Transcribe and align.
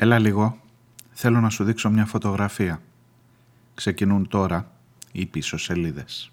Έλα 0.00 0.18
λίγο, 0.18 0.58
θέλω 1.10 1.40
να 1.40 1.50
σου 1.50 1.64
δείξω 1.64 1.90
μια 1.90 2.06
φωτογραφία. 2.06 2.82
Ξεκινούν 3.74 4.28
τώρα 4.28 4.70
οι 5.12 5.26
πίσω 5.26 5.56
σελίδες. 5.58 6.32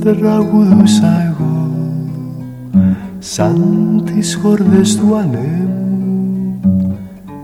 Τραγουδούσα 0.00 1.22
εγώ 1.22 1.70
σαν 3.18 4.02
τις 4.04 4.34
χορδές 4.34 4.96
του 4.96 5.16
ανέμου 5.16 6.58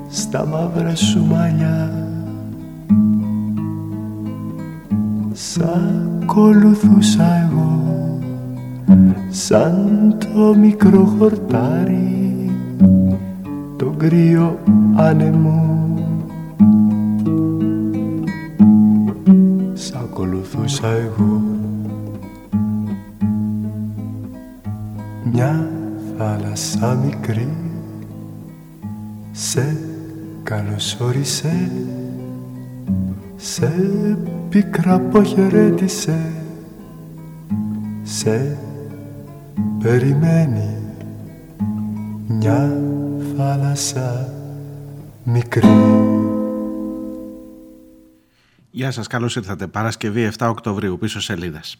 στα 0.08 0.46
μαύρα 0.46 0.94
σου 0.94 1.24
μαλλιά. 1.24 1.90
Σ' 5.32 5.58
ακολουθούσα 6.22 7.24
εγώ 7.48 8.18
σαν 9.28 10.16
το 10.18 10.54
μικρό 10.54 11.04
χορτάρι 11.18 12.50
το 13.76 13.94
κρύο 13.96 14.58
άνεμο 14.94 15.71
ακολουθούσα 20.72 20.88
εγώ. 20.88 21.42
Μια 25.32 25.70
θάλασσα 26.18 26.94
μικρή 26.94 27.48
σε 29.32 29.76
καλωσόρισε 30.42 31.70
σε 33.36 33.72
πικρά 34.48 34.94
αποχαιρέτησε 34.94 36.32
σε 38.02 38.56
περιμένει 39.78 40.76
μια 42.26 42.82
θάλασσα 43.36 44.32
μικρή 45.24 46.11
Γεια 48.74 48.90
σας, 48.90 49.06
καλώς 49.06 49.36
ήρθατε. 49.36 49.66
Παρασκευή 49.66 50.30
7 50.38 50.48
Οκτωβρίου, 50.48 50.98
πίσω 50.98 51.20
σελίδες. 51.20 51.76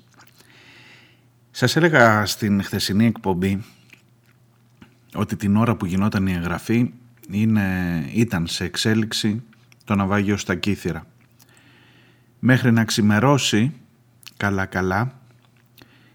Σας 1.51 1.77
έλεγα 1.77 2.27
στην 2.27 2.63
χθεσινή 2.63 3.07
εκπομπή 3.07 3.65
ότι 5.15 5.37
την 5.37 5.57
ώρα 5.57 5.77
που 5.77 5.87
γινόταν 5.87 6.27
η 6.27 6.33
εγγραφή 6.33 6.93
είναι, 7.31 8.05
ήταν 8.15 8.47
σε 8.47 8.65
εξέλιξη 8.65 9.43
το 9.85 9.95
ναυάγιο 9.95 10.37
στα 10.37 10.55
Κύθυρα. 10.55 11.07
Μέχρι 12.39 12.73
να 12.73 12.85
ξημερώσει 12.85 13.73
καλά 14.37 14.67
καλά 14.67 15.21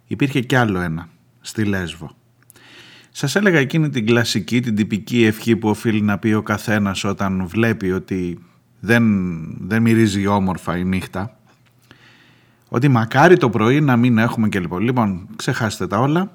υπήρχε 0.07 0.41
κι 0.41 0.55
άλλο 0.55 0.79
ένα 0.79 1.09
στη 1.41 1.63
Λέσβο. 1.65 2.11
Σας 3.11 3.35
έλεγα 3.35 3.59
εκείνη 3.59 3.89
την 3.89 4.05
κλασική, 4.05 4.59
την 4.59 4.75
τυπική 4.75 5.25
ευχή 5.25 5.55
που 5.55 5.69
οφείλει 5.69 6.01
να 6.01 6.17
πει 6.17 6.33
ο 6.33 6.43
καθένας 6.43 7.03
όταν 7.03 7.47
βλέπει 7.47 7.91
ότι 7.91 8.39
δεν, 8.79 9.03
δεν 9.67 9.81
μυρίζει 9.81 10.27
όμορφα 10.27 10.77
η 10.77 10.83
νύχτα 10.83 11.37
ότι 12.69 12.87
μακάρι 12.87 13.37
το 13.37 13.49
πρωί 13.49 13.81
να 13.81 13.97
μην 13.97 14.17
έχουμε 14.17 14.49
και 14.49 14.59
λοιπόν. 14.59 14.81
Λοιπόν, 14.81 15.27
ξεχάστε 15.35 15.87
τα 15.87 15.99
όλα. 15.99 16.31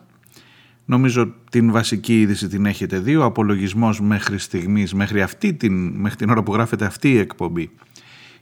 Νομίζω 0.84 1.34
την 1.50 1.72
βασική 1.72 2.20
είδηση 2.20 2.48
την 2.48 2.66
έχετε 2.66 2.98
δει. 2.98 3.16
Ο 3.16 3.24
απολογισμός 3.24 4.00
μέχρι 4.00 4.38
στιγμής, 4.38 4.94
μέχρι, 4.94 5.22
αυτή 5.22 5.54
την, 5.54 5.88
μέχρι 5.88 6.16
την 6.16 6.30
ώρα 6.30 6.42
που 6.42 6.52
γράφεται 6.52 6.84
αυτή 6.84 7.10
η 7.10 7.18
εκπομπή, 7.18 7.70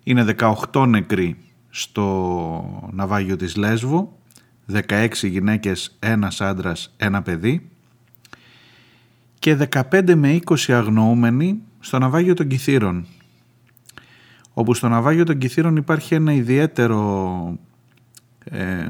είναι 0.03 0.35
18 0.73 0.87
νεκροί 0.89 1.37
στο 1.71 2.91
ναυάγιο 2.93 3.37
της 3.37 3.57
Λέσβου, 3.57 4.19
16 4.89 5.09
γυναίκες, 5.23 5.97
ένας 5.99 6.41
άντρας, 6.41 6.95
ένα 6.97 7.23
παιδί 7.23 7.71
και 9.39 9.57
15 9.91 10.15
με 10.15 10.41
20 10.45 10.73
αγνοούμενοι 10.73 11.61
στο 11.81 11.99
ναυάγιο 11.99 12.35
των 12.35 12.47
Κιθήρων 12.47 13.07
όπου 14.61 14.75
στο 14.75 14.89
ναυάγιο 14.89 15.25
των 15.25 15.39
Κιθήρων 15.39 15.77
υπάρχει 15.77 16.15
ένα 16.15 16.33
ιδιαίτερο 16.33 17.59
ε, 18.45 18.89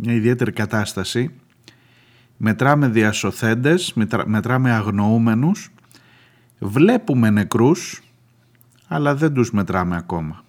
μια 0.00 0.14
ιδιαίτερη 0.14 0.52
κατάσταση. 0.52 1.30
Μετράμε 2.36 2.88
διασωθέντες, 2.88 3.92
μετράμε 4.26 4.70
αγνοούμενους, 4.70 5.70
βλέπουμε 6.58 7.30
νεκρούς, 7.30 8.02
αλλά 8.88 9.14
δεν 9.14 9.32
τους 9.32 9.50
μετράμε 9.50 9.96
ακόμα. 9.96 10.44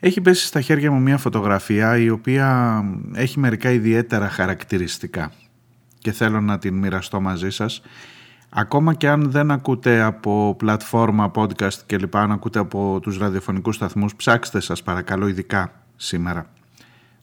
Έχει 0.00 0.20
πέσει 0.20 0.46
στα 0.46 0.60
χέρια 0.60 0.90
μου 0.90 1.00
μια 1.00 1.18
φωτογραφία 1.18 1.98
η 1.98 2.10
οποία 2.10 2.80
έχει 3.14 3.38
μερικά 3.38 3.70
ιδιαίτερα 3.70 4.28
χαρακτηριστικά 4.28 5.32
και 5.98 6.12
θέλω 6.12 6.40
να 6.40 6.58
την 6.58 6.74
μοιραστώ 6.74 7.20
μαζί 7.20 7.50
σας. 7.50 7.82
Ακόμα 8.56 8.94
και 8.94 9.08
αν 9.08 9.30
δεν 9.30 9.50
ακούτε 9.50 10.02
από 10.02 10.54
πλατφόρμα, 10.58 11.30
podcast 11.34 11.74
και 11.86 11.98
λοιπά, 11.98 12.20
αν 12.20 12.32
ακούτε 12.32 12.58
από 12.58 12.98
τους 13.02 13.18
ραδιοφωνικούς 13.18 13.74
σταθμούς, 13.74 14.14
ψάξτε 14.14 14.60
σας 14.60 14.82
παρακαλώ 14.82 15.26
ειδικά 15.26 15.72
σήμερα. 15.96 16.50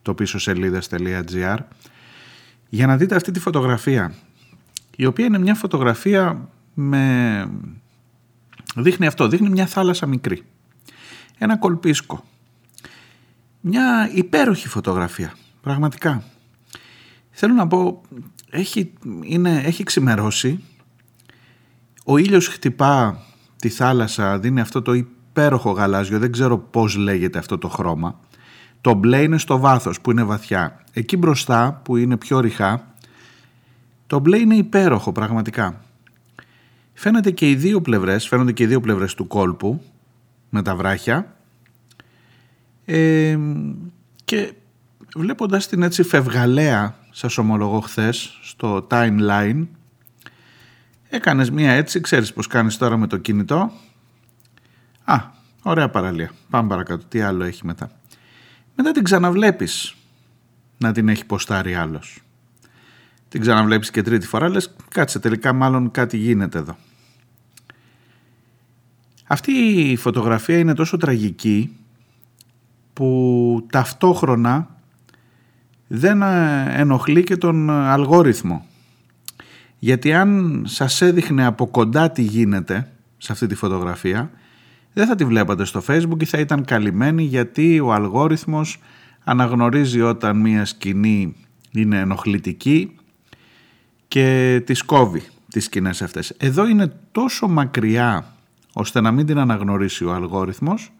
Το 0.01 0.13
πίσω 0.13 0.39
σελίδες.gr 0.39 1.57
για 2.69 2.87
να 2.87 2.97
δείτε 2.97 3.15
αυτή 3.15 3.31
τη 3.31 3.39
φωτογραφία 3.39 4.13
η 4.95 5.05
οποία 5.05 5.25
είναι 5.25 5.39
μια 5.39 5.55
φωτογραφία 5.55 6.49
με... 6.73 7.45
δείχνει 8.75 9.07
αυτό, 9.07 9.27
δείχνει 9.27 9.49
μια 9.49 9.65
θάλασσα 9.65 10.05
μικρή. 10.05 10.43
Ένα 11.37 11.57
κολπίσκο. 11.57 12.23
Μια 13.61 14.09
υπέροχη 14.13 14.67
φωτογραφία 14.67 15.33
πραγματικά. 15.61 16.23
Θέλω 17.31 17.53
να 17.53 17.67
πω 17.67 18.01
έχει, 18.49 18.93
είναι, 19.23 19.61
έχει 19.65 19.83
ξημερώσει 19.83 20.63
ο 22.11 22.17
ήλιος 22.17 22.47
χτυπά 22.47 23.23
τη 23.57 23.69
θάλασσα 23.69 24.39
δίνει 24.39 24.61
αυτό 24.61 24.81
το 24.81 24.93
υπέροχο 24.93 25.71
γαλάζιο 25.71 26.19
δεν 26.19 26.31
ξέρω 26.31 26.57
πως 26.57 26.95
λέγεται 26.95 27.39
αυτό 27.39 27.57
το 27.57 27.67
χρώμα 27.67 28.19
το 28.81 28.93
μπλε 28.93 29.21
είναι 29.21 29.37
στο 29.37 29.59
βάθος 29.59 30.01
που 30.01 30.11
είναι 30.11 30.23
βαθιά. 30.23 30.83
Εκεί 30.93 31.17
μπροστά 31.17 31.81
που 31.83 31.97
είναι 31.97 32.17
πιο 32.17 32.39
ρηχά, 32.39 32.93
το 34.07 34.19
μπλε 34.19 34.37
είναι 34.37 34.55
υπέροχο 34.55 35.11
πραγματικά. 35.11 35.81
φαίνεται 36.93 37.31
και 37.31 37.49
οι 37.49 37.55
δύο 37.55 37.81
πλευρές, 37.81 38.27
φαίνονται 38.27 38.51
και 38.51 38.63
οι 38.63 38.65
δύο 38.65 38.81
πλευρές 38.81 39.13
του 39.13 39.27
κόλπου 39.27 39.81
με 40.49 40.61
τα 40.61 40.75
βράχια 40.75 41.35
ε, 42.85 43.37
και 44.25 44.53
βλέποντας 45.15 45.67
την 45.67 45.81
έτσι 45.81 46.03
φευγαλέα 46.03 46.95
σας 47.11 47.37
ομολογώ 47.37 47.79
χθες 47.79 48.39
στο 48.41 48.87
timeline 48.89 49.65
έκανες 51.11 51.51
μία 51.51 51.71
έτσι, 51.71 52.01
ξέρεις 52.01 52.33
πως 52.33 52.47
κάνεις 52.47 52.77
τώρα 52.77 52.97
με 52.97 53.07
το 53.07 53.17
κινητό. 53.17 53.71
Α, 55.03 55.17
ωραία 55.63 55.89
παραλία, 55.89 56.31
πάμε 56.49 56.67
παρακάτω, 56.67 57.05
τι 57.05 57.21
άλλο 57.21 57.43
έχει 57.43 57.65
μετά. 57.65 57.91
Μετά 58.75 58.91
την 58.91 59.03
ξαναβλέπεις 59.03 59.95
να 60.77 60.91
την 60.91 61.09
έχει 61.09 61.25
ποστάρει 61.25 61.75
άλλος. 61.75 62.21
Την 63.29 63.41
ξαναβλέπεις 63.41 63.91
και 63.91 64.01
τρίτη 64.01 64.27
φορά 64.27 64.49
λες 64.49 64.75
κάτσε 64.89 65.19
τελικά 65.19 65.53
μάλλον 65.53 65.91
κάτι 65.91 66.17
γίνεται 66.17 66.57
εδώ. 66.57 66.77
Αυτή 69.27 69.51
η 69.91 69.95
φωτογραφία 69.95 70.57
είναι 70.57 70.73
τόσο 70.73 70.97
τραγική 70.97 71.75
που 72.93 73.67
ταυτόχρονα 73.71 74.67
δεν 75.87 76.21
ε, 76.21 76.65
ενοχλεί 76.69 77.23
και 77.23 77.37
τον 77.37 77.69
αλγόριθμο. 77.69 78.65
Γιατί 79.83 80.13
αν 80.13 80.63
σας 80.67 81.01
έδειχνε 81.01 81.45
από 81.45 81.67
κοντά 81.67 82.11
τι 82.11 82.21
γίνεται 82.21 82.91
σε 83.17 83.31
αυτή 83.31 83.47
τη 83.47 83.55
φωτογραφία, 83.55 84.31
δεν 84.93 85.07
θα 85.07 85.15
τη 85.15 85.25
βλέπατε 85.25 85.65
στο 85.65 85.83
facebook 85.87 86.21
ή 86.21 86.25
θα 86.25 86.37
ήταν 86.37 86.65
καλυμμένη 86.65 87.23
γιατί 87.23 87.79
ο 87.79 87.93
αλγόριθμος 87.93 88.79
αναγνωρίζει 89.23 90.01
όταν 90.01 90.37
μία 90.37 90.65
σκηνή 90.65 91.35
είναι 91.71 91.99
ενοχλητική 91.99 92.95
και 94.07 94.61
τις 94.65 94.83
κόβει 94.83 95.23
τις 95.51 95.63
σκηνές 95.63 96.01
αυτές. 96.01 96.33
Εδώ 96.37 96.67
είναι 96.67 96.93
τόσο 97.11 97.47
μακριά 97.47 98.35
ώστε 98.73 99.01
να 99.01 99.11
μην 99.11 99.25
την 99.25 99.37
αναγνωρίσει 99.37 100.05
ο 100.05 100.13
αλγόριθμος 100.13 100.91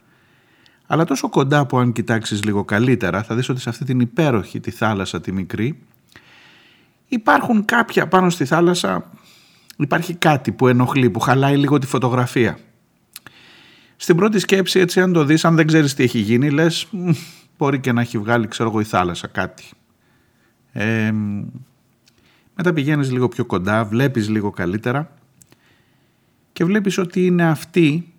αλλά 0.87 1.05
τόσο 1.05 1.29
κοντά 1.29 1.65
που 1.65 1.77
αν 1.77 1.91
κοιτάξεις 1.91 2.43
λίγο 2.43 2.63
καλύτερα 2.63 3.23
θα 3.23 3.35
δεις 3.35 3.49
ότι 3.49 3.59
σε 3.59 3.69
αυτή 3.69 3.85
την 3.85 3.99
υπέροχη 3.99 4.59
τη 4.59 4.71
θάλασσα 4.71 5.21
τη 5.21 5.31
μικρή 5.31 5.79
υπάρχουν 7.13 7.65
κάποια 7.65 8.07
πάνω 8.07 8.29
στη 8.29 8.45
θάλασσα 8.45 9.11
υπάρχει 9.77 10.13
κάτι 10.13 10.51
που 10.51 10.67
ενοχλεί, 10.67 11.09
που 11.09 11.19
χαλάει 11.19 11.57
λίγο 11.57 11.77
τη 11.77 11.87
φωτογραφία. 11.87 12.57
Στην 13.95 14.15
πρώτη 14.15 14.39
σκέψη 14.39 14.79
έτσι 14.79 15.01
αν 15.01 15.13
το 15.13 15.23
δεις, 15.23 15.45
αν 15.45 15.55
δεν 15.55 15.67
ξέρεις 15.67 15.93
τι 15.93 16.03
έχει 16.03 16.19
γίνει 16.19 16.49
λες 16.49 16.87
μπορεί 17.57 17.79
και 17.79 17.91
να 17.91 18.01
έχει 18.01 18.17
βγάλει 18.17 18.47
ξέρω 18.47 18.69
εγώ 18.69 18.79
η 18.79 18.83
θάλασσα 18.83 19.27
κάτι. 19.27 19.63
Ε, 20.71 21.13
μετά 22.55 22.73
πηγαίνεις 22.73 23.11
λίγο 23.11 23.27
πιο 23.27 23.45
κοντά, 23.45 23.85
βλέπεις 23.85 24.29
λίγο 24.29 24.49
καλύτερα 24.49 25.11
και 26.53 26.65
βλέπεις 26.65 26.97
ότι 26.97 27.25
είναι 27.25 27.43
αυτή 27.43 28.13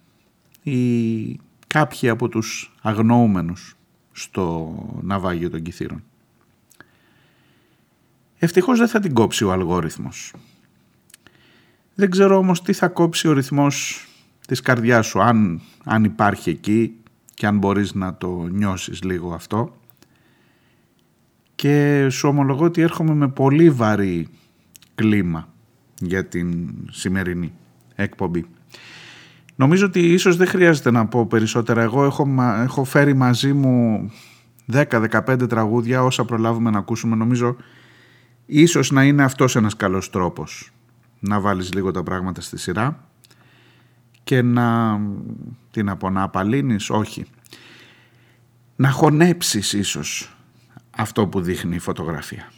η 0.62 1.40
κάποιοι 1.66 2.08
από 2.08 2.28
τους 2.28 2.74
αγνοούμενους 2.82 3.76
στο 4.12 4.74
ναυάγιο 5.02 5.50
των 5.50 5.62
Κιθήρων. 5.62 6.02
Ευτυχώς 8.44 8.78
δεν 8.78 8.88
θα 8.88 9.00
την 9.00 9.14
κόψει 9.14 9.44
ο 9.44 9.52
αλγόριθμος. 9.52 10.34
Δεν 11.94 12.10
ξέρω 12.10 12.36
όμως 12.36 12.62
τι 12.62 12.72
θα 12.72 12.88
κόψει 12.88 13.28
ο 13.28 13.32
ρυθμός 13.32 14.06
της 14.46 14.60
καρδιάς 14.60 15.06
σου, 15.06 15.22
αν, 15.22 15.60
αν 15.84 16.04
υπάρχει 16.04 16.50
εκεί 16.50 16.94
και 17.34 17.46
αν 17.46 17.58
μπορείς 17.58 17.94
να 17.94 18.14
το 18.14 18.46
νιώσεις 18.50 19.02
λίγο 19.02 19.32
αυτό. 19.32 19.76
Και 21.54 22.06
σου 22.10 22.28
ομολογώ 22.28 22.64
ότι 22.64 22.82
έρχομαι 22.82 23.14
με 23.14 23.28
πολύ 23.28 23.70
βαρύ 23.70 24.28
κλίμα 24.94 25.48
για 26.00 26.26
την 26.26 26.74
σημερινή 26.90 27.52
εκπομπή. 27.94 28.46
Νομίζω 29.56 29.86
ότι 29.86 30.00
ίσως 30.12 30.36
δεν 30.36 30.46
χρειάζεται 30.46 30.90
να 30.90 31.06
πω 31.06 31.26
περισσότερα. 31.26 31.82
Εγώ 31.82 32.04
έχω, 32.04 32.28
έχω 32.62 32.84
φέρει 32.84 33.14
μαζί 33.14 33.52
μου 33.52 34.10
10-15 34.72 35.48
τραγούδια 35.48 36.04
όσα 36.04 36.24
προλάβουμε 36.24 36.70
να 36.70 36.78
ακούσουμε. 36.78 37.16
Νομίζω 37.16 37.56
ίσως 38.46 38.90
να 38.90 39.04
είναι 39.04 39.22
αυτός 39.22 39.56
ένας 39.56 39.76
καλός 39.76 40.10
τρόπος 40.10 40.72
να 41.20 41.40
βάλεις 41.40 41.72
λίγο 41.72 41.90
τα 41.90 42.02
πράγματα 42.02 42.40
στη 42.40 42.58
σειρά 42.58 43.08
και 44.24 44.42
να, 44.42 45.00
τι 45.70 45.82
να 45.82 45.96
πω, 45.96 46.10
να 46.10 46.22
απαλύνεις, 46.22 46.90
όχι. 46.90 47.24
Να 48.76 48.90
χωνέψεις 48.90 49.72
ίσως 49.72 50.36
αυτό 50.90 51.26
που 51.26 51.40
δείχνει 51.40 51.74
η 51.74 51.78
φωτογραφία. 51.78 52.52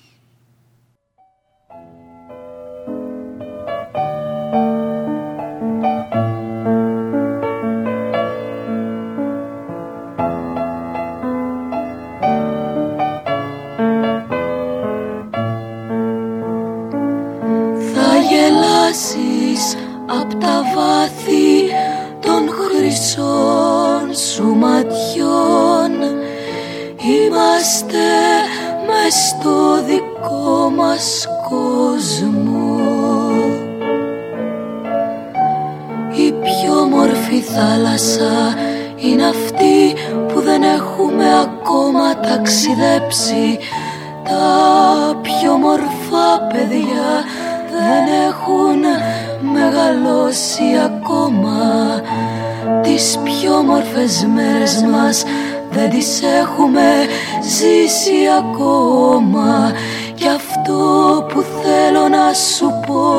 Τις 55.94 56.22
έχουμε 56.22 57.06
ζήσει 57.42 58.28
ακόμα. 58.38 59.72
Κι 60.14 60.28
αυτό 60.28 61.26
που 61.28 61.44
θέλω 61.62 62.08
να 62.08 62.32
σου 62.32 62.66
πω 62.86 63.12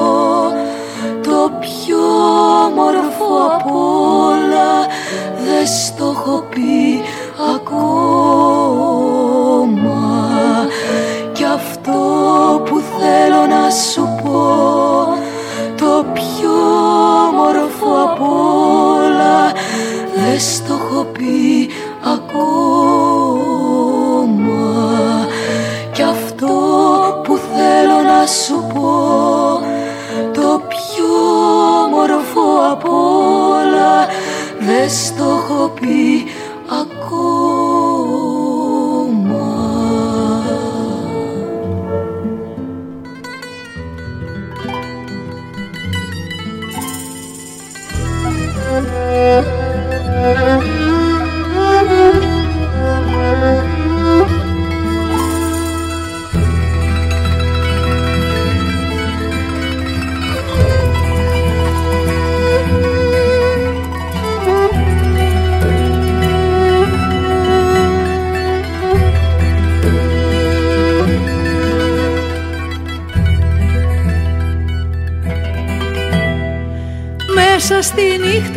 Το 1.23 1.51
πιο 1.59 2.07
μορφό 2.75 3.35
απ' 3.53 3.75
όλα 3.75 4.87
δεν 5.45 5.67
στο 5.67 6.13
έχω 6.15 6.43
πει 6.49 7.01
ακόμα 7.55 8.14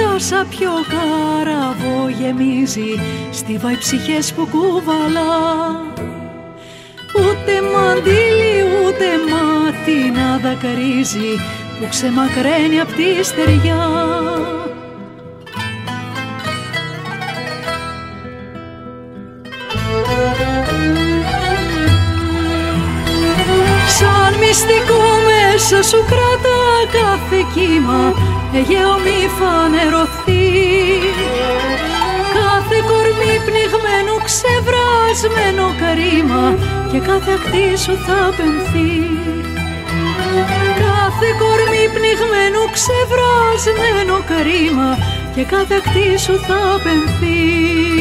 όσα 0.02 0.46
πιο 0.50 0.70
καραβό 0.88 2.08
γεμίζει 2.08 3.00
στίβα 3.30 3.72
οι 3.72 3.76
ψυχές 3.76 4.32
που 4.32 4.48
κουβαλά. 4.50 5.82
Ούτε 7.16 7.52
μαντήλι 7.72 8.54
ούτε 8.84 9.06
μάτι 9.30 10.10
να 10.10 10.36
δακρύζει 10.36 11.32
που 11.80 11.88
ξεμακραίνει 11.88 12.80
απ' 12.80 12.92
τη 12.92 13.24
στεριά. 13.24 13.86
Σαν 23.98 24.38
μυστικό 24.40 25.02
μέσα 25.26 25.82
σου 25.82 26.04
κρατά 26.08 26.47
κάθε 26.96 27.40
κύμα 27.54 28.02
Αιγαίο 28.54 28.94
μη 29.04 29.18
φανερωθεί 29.38 30.46
Κάθε 32.38 32.78
κορμί 32.90 33.34
πνιγμένο 33.46 34.14
ξεβρασμένο 34.28 35.66
καρύμα 35.80 36.44
Και 36.90 36.98
κάθε 37.08 37.32
ακτή 37.38 37.66
σου 37.84 37.94
θα 38.06 38.20
πενθεί 38.36 38.92
Κάθε 40.84 41.28
κορμί 41.40 41.84
πνιγμένο 41.94 42.60
ξεβρασμένο 42.76 44.16
καρύμα 44.30 44.90
Και 45.34 45.42
κάθε 45.42 45.74
ακτή 45.80 46.18
σου 46.24 46.34
θα 46.46 46.60
πενθεί 46.84 47.97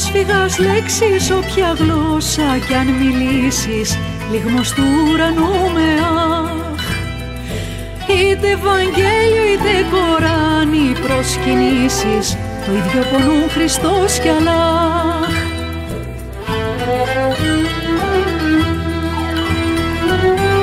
πρόσφυγας 0.00 0.58
λέξεις 0.58 1.30
όποια 1.30 1.76
γλώσσα 1.78 2.58
κι 2.66 2.74
αν 2.74 2.86
μιλήσεις 2.86 3.98
λίγμος 4.30 4.72
του 4.72 4.82
ουρανού 5.12 5.72
με 5.74 5.88
αχ. 6.34 6.84
Είτε 8.08 8.48
Ευαγγέλιο 8.48 9.44
είτε 9.52 9.74
Κοράνι 9.90 10.92
προσκυνήσεις 11.04 12.36
το 12.66 12.72
ίδιο 12.72 13.02
πονούν 13.10 13.50
Χριστός 13.50 14.18
κι 14.18 14.28
Αλλάχ. 14.28 15.32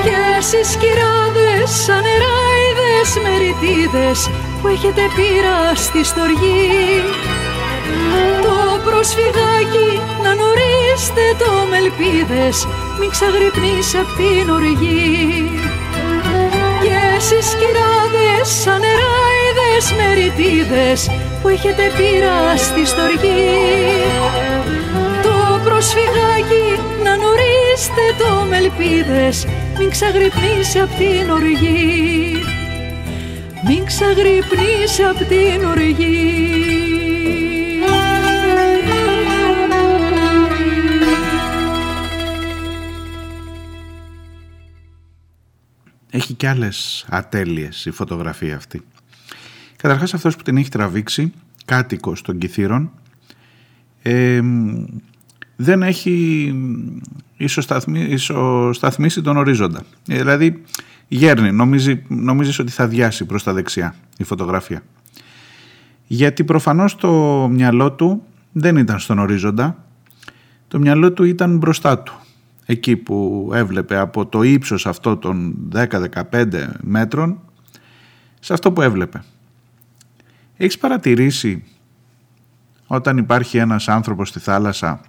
Και 0.03 0.17
εσείς 0.37 0.77
κυράδες 0.81 1.69
σαν 1.85 2.03
νεράιδες 2.05 3.09
μεριτίδες 3.23 4.29
που 4.61 4.67
έχετε 4.67 5.01
πείρα 5.15 5.75
στη 5.75 6.03
στοργή 6.03 7.01
προσφυγάκι 8.87 9.89
να 10.23 10.31
νωρίστε 10.41 11.25
το 11.41 11.51
με 11.69 11.77
ελπίδες 11.83 12.55
μην 12.99 13.09
ξαγρυπνείς 13.09 13.89
απ' 14.01 14.13
την 14.19 14.45
οργή. 14.57 15.05
Και 16.83 16.95
εσείς 17.17 17.47
κυράδες 17.59 18.47
σαν 18.61 18.79
νεράιδες 18.83 19.85
μεριτίδες 19.97 20.99
που 21.41 21.47
έχετε 21.47 21.83
πείρα 21.97 22.37
στη 22.65 22.85
στοργή 22.91 23.45
το 25.25 25.35
προσφυγάκι 25.65 26.67
να 27.03 27.11
νωρίστε 27.23 28.05
το 28.21 28.31
με 28.49 28.57
ελπίδες 28.57 29.35
μην 29.77 29.89
ξαγρυπνείς 29.89 30.69
απ' 30.83 30.95
την 31.01 31.29
οργή. 31.31 31.85
Μην 33.67 33.85
ξαγρυπνείς 33.85 34.93
απ' 35.09 35.27
την 35.31 35.65
οργή 35.71 36.86
Έχει 46.17 46.33
και 46.33 46.47
άλλες 46.47 47.05
ατέλειες 47.09 47.85
η 47.85 47.91
φωτογραφία 47.91 48.55
αυτή. 48.55 48.81
Καταρχάς 49.75 50.13
αυτός 50.13 50.35
που 50.35 50.43
την 50.43 50.57
έχει 50.57 50.69
τραβήξει, 50.69 51.31
κάτοικος 51.65 52.21
των 52.21 52.37
Κιθήρων, 52.37 52.91
δεν 55.55 55.83
έχει 55.83 56.55
ισοσταθμίσει 57.37 59.21
τον 59.21 59.37
ορίζοντα. 59.37 59.83
Ε, 60.07 60.17
δηλαδή 60.17 60.63
γέρνει, 61.07 61.51
νομίζει, 61.51 62.03
νομίζεις 62.07 62.59
ότι 62.59 62.71
θα 62.71 62.87
διάσει 62.87 63.25
προς 63.25 63.43
τα 63.43 63.53
δεξιά 63.53 63.95
η 64.17 64.23
φωτογραφία. 64.23 64.83
Γιατί 66.07 66.43
προφανώς 66.43 66.95
το 66.95 67.11
μυαλό 67.51 67.91
του 67.91 68.23
δεν 68.51 68.77
ήταν 68.77 68.99
στον 68.99 69.19
ορίζοντα, 69.19 69.85
το 70.67 70.79
μυαλό 70.79 71.11
του 71.11 71.23
ήταν 71.23 71.57
μπροστά 71.57 71.99
του 71.99 72.13
εκεί 72.69 72.95
που 72.95 73.49
έβλεπε 73.53 73.97
από 73.97 74.25
το 74.25 74.43
ύψος 74.43 74.85
αυτό 74.85 75.17
των 75.17 75.55
10-15 75.73 76.69
μέτρων 76.81 77.39
σε 78.39 78.53
αυτό 78.53 78.71
που 78.71 78.81
έβλεπε. 78.81 79.23
Έχεις 80.57 80.77
παρατηρήσει 80.77 81.63
όταν 82.87 83.17
υπάρχει 83.17 83.57
ένας 83.57 83.87
άνθρωπος 83.87 84.29
στη 84.29 84.39
θάλασσα 84.39 85.01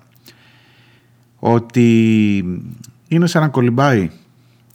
ότι 1.38 2.36
είναι 3.08 3.26
σαν 3.26 3.42
να 3.42 3.48
κολυμπάει; 3.48 4.10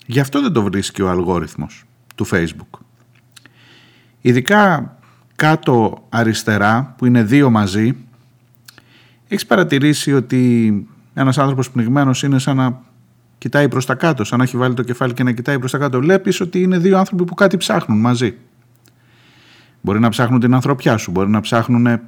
Γι' 0.06 0.20
αυτό 0.20 0.42
δεν 0.42 0.52
το 0.52 0.64
βρίσκει 0.64 1.02
ο 1.02 1.10
αλγόριθμος 1.10 1.84
του 2.16 2.28
Facebook. 2.32 2.80
Ειδικά 4.22 4.96
κάτω 5.36 6.06
αριστερά 6.10 6.96
που 6.98 7.06
είναι 7.06 7.24
δύο 7.24 7.50
μαζί 7.50 7.96
έχεις 9.28 9.46
παρατηρήσει 9.46 10.14
ότι 10.14 10.88
ένας 11.14 11.38
άνθρωπος 11.38 11.72
πνιγμένος 11.72 12.24
είναι 12.24 12.40
σαν 12.40 12.56
να 12.56 12.82
κοιτάει 13.38 13.68
προς 13.68 13.86
τα 13.86 13.96
κάτω, 13.96 14.24
σαν 14.24 14.38
να 14.38 14.44
έχει 14.44 14.58
βάλει 14.58 14.74
το 14.74 14.84
κεφάλι 14.84 15.14
και 15.14 15.24
να 15.24 15.32
κοιτάει 15.32 15.60
προς 15.60 15.72
τα 15.72 15.78
κάτω. 15.78 16.00
Βλέπεις 16.00 16.42
ότι 16.42 16.62
είναι 16.62 16.78
δύο 16.78 16.98
άνθρωποι 16.98 17.24
που 17.24 17.34
κάτι 17.34 17.58
ψάχνουν 17.58 18.00
μαζί. 18.00 18.38
Μπορεί 19.82 20.00
να 20.00 20.10
ψάχνουν 20.10 20.40
την 20.40 20.54
ανθρωπιά 20.54 20.98
σου, 20.98 21.12
μπορεί 21.12 21.30
να 21.30 21.42
ψάχνουν 21.42 22.00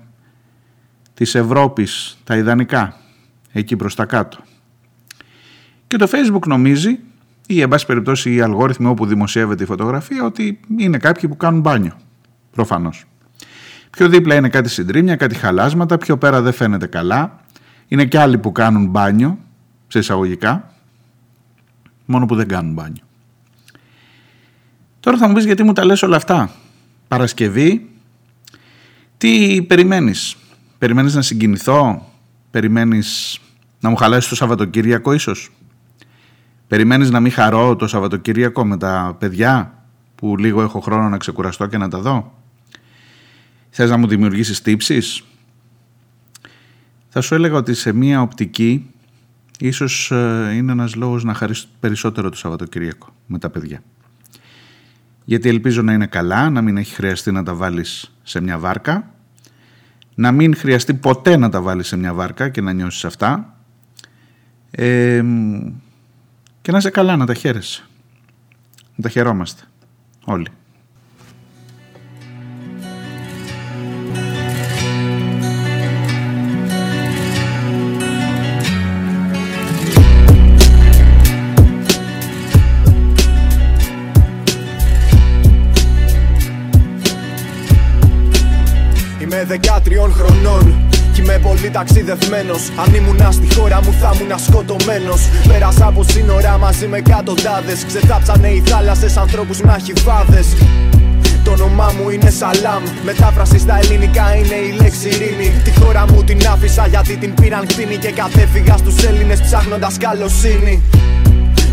της 1.13 1.35
Ευρώπης, 1.35 2.17
τα 2.23 2.35
ιδανικά, 2.35 2.95
εκεί 3.51 3.75
προς 3.75 3.95
τα 3.95 4.05
κάτω. 4.05 4.37
Και 5.87 5.97
το 5.97 6.07
Facebook 6.11 6.47
νομίζει, 6.47 6.99
ή 7.47 7.61
εν 7.61 7.67
πάση 7.67 7.85
περιπτώσει 7.85 8.33
οι 8.33 8.41
αλγόριθμοι 8.41 8.87
όπου 8.87 9.05
δημοσιεύεται 9.05 9.63
η 9.63 9.65
φωτογραφία, 9.65 10.23
ότι 10.23 10.59
είναι 10.77 10.97
κάποιοι 10.97 11.29
που 11.29 11.37
κάνουν 11.37 11.59
μπάνιο. 11.59 11.93
Προφανώς. 12.51 13.05
Πιο 13.89 14.09
δίπλα 14.09 14.35
είναι 14.35 14.49
κάτι 14.49 14.69
συντρίμια, 14.69 15.15
κάτι 15.15 15.35
χαλάσματα, 15.35 15.97
πιο 15.97 16.17
πέρα 16.17 16.41
δεν 16.41 16.53
φαίνεται 16.53 16.87
καλά. 16.87 17.39
Είναι 17.87 18.05
και 18.05 18.19
άλλοι 18.19 18.37
που 18.37 18.51
κάνουν 18.51 18.85
μπάνιο, 18.87 19.37
σε 19.87 19.99
εισαγωγικά, 19.99 20.73
μόνο 22.05 22.25
που 22.25 22.35
δεν 22.35 22.47
κάνουν 22.47 22.73
μπάνιο. 22.73 23.03
Τώρα 24.99 25.17
θα 25.17 25.27
μου 25.27 25.33
πεις 25.33 25.45
γιατί 25.45 25.63
μου 25.63 25.73
τα 25.73 25.85
λες 25.85 26.01
όλα 26.01 26.15
αυτά. 26.15 26.51
Παρασκευή, 27.07 27.89
τι 29.17 29.61
περιμένεις; 29.61 30.35
Περιμένεις 30.77 31.15
να 31.15 31.21
συγκινηθώ, 31.21 32.11
περιμένεις 32.51 33.39
να 33.79 33.89
μου 33.89 33.95
χαλάσει 33.95 34.29
το 34.29 34.35
Σαββατοκύριακο 34.35 35.13
ίσως; 35.13 35.51
Περιμένεις 36.67 37.09
να 37.09 37.19
μην 37.19 37.31
χαρώ 37.31 37.75
το 37.75 37.87
Σαββατοκύριακο 37.87 38.65
με 38.65 38.77
τα 38.77 39.15
παιδιά 39.19 39.83
που 40.15 40.37
λίγο 40.37 40.61
έχω 40.61 40.79
χρόνο 40.79 41.09
να 41.09 41.17
ξεκουραστώ 41.17 41.65
και 41.65 41.77
να 41.77 41.87
τα 41.87 41.99
δω; 41.99 42.33
Θες 43.69 43.89
να 43.89 43.97
μου 43.97 44.07
δημιουργήσεις 44.07 44.61
τύψεις; 44.61 45.23
Θα 47.17 47.23
σου 47.23 47.33
έλεγα 47.35 47.57
ότι 47.57 47.73
σε 47.73 47.93
μία 47.93 48.21
οπτική 48.21 48.89
ίσως 49.59 50.11
ε, 50.11 50.51
είναι 50.55 50.71
ένας 50.71 50.95
λόγος 50.95 51.23
να 51.23 51.33
χαρίσεις 51.33 51.67
περισσότερο 51.79 52.29
το 52.29 52.37
Σαββατοκυριακό 52.37 53.15
με 53.25 53.39
τα 53.39 53.49
παιδιά. 53.49 53.83
Γιατί 55.25 55.49
ελπίζω 55.49 55.81
να 55.81 55.93
είναι 55.93 56.05
καλά, 56.05 56.49
να 56.49 56.61
μην 56.61 56.77
έχει 56.77 56.93
χρειαστεί 56.93 57.31
να 57.31 57.43
τα 57.43 57.53
βάλεις 57.53 58.11
σε 58.23 58.41
μια 58.41 58.59
βάρκα, 58.59 59.11
να 60.15 60.31
μην 60.31 60.55
χρειαστεί 60.55 60.93
ποτέ 60.93 61.37
να 61.37 61.49
τα 61.49 61.61
βάλεις 61.61 61.87
σε 61.87 61.97
μια 61.97 62.13
βάρκα 62.13 62.49
και 62.49 62.61
να 62.61 62.73
νιώσεις 62.73 63.05
αυτά 63.05 63.57
ε, 64.71 65.23
και 66.61 66.71
να 66.71 66.77
είσαι 66.77 66.89
καλά, 66.89 67.15
να 67.15 67.25
τα 67.25 67.33
χαίρεσαι. 67.33 67.83
Να 68.95 69.03
τα 69.03 69.09
χαιρόμαστε 69.09 69.63
όλοι. 70.23 70.47
Είμαι 89.25 89.47
13 89.49 90.11
χρονών 90.11 90.89
Κι 91.13 91.21
είμαι 91.21 91.39
πολύ 91.41 91.69
ταξιδευμένος. 91.69 92.71
Αν 92.85 92.93
ήμουν 92.93 93.31
στη 93.31 93.55
χώρα 93.55 93.79
μου 93.83 93.93
θα 94.01 94.11
ήμουν 94.13 94.39
σκοτωμένος. 94.39 95.21
Πέρασα 95.47 95.85
από 95.87 96.03
σύνορα 96.03 96.57
μαζί 96.57 96.87
με 96.87 96.97
εκατοντάδες. 96.97 97.85
Ξεθάψανε 97.85 98.47
οι 98.47 98.63
θάλασσες 98.65 99.17
ανθρώπους 99.17 99.61
με 99.61 99.71
αχυβάδε. 99.71 100.43
Το 101.43 101.51
όνομά 101.51 101.93
μου 101.97 102.09
είναι 102.09 102.29
Σαλάμ. 102.29 102.83
Μετάφραση 103.03 103.59
στα 103.59 103.79
ελληνικά 103.83 104.35
είναι 104.35 104.55
η 104.55 104.71
λέξη 104.81 105.07
ειρήνη. 105.07 105.49
Τη 105.63 105.71
χώρα 105.79 106.05
μου 106.11 106.23
την 106.23 106.47
άφησα 106.47 106.87
γιατί 106.87 107.17
την 107.17 107.33
πήραν 107.33 107.65
κτίνη 107.67 107.97
και 107.97 108.11
κατέφυγα 108.11 108.77
στους 108.77 109.03
Έλληνες 109.03 109.41
ψάχνοντας 109.41 109.97
καλοσύνη. 109.97 110.83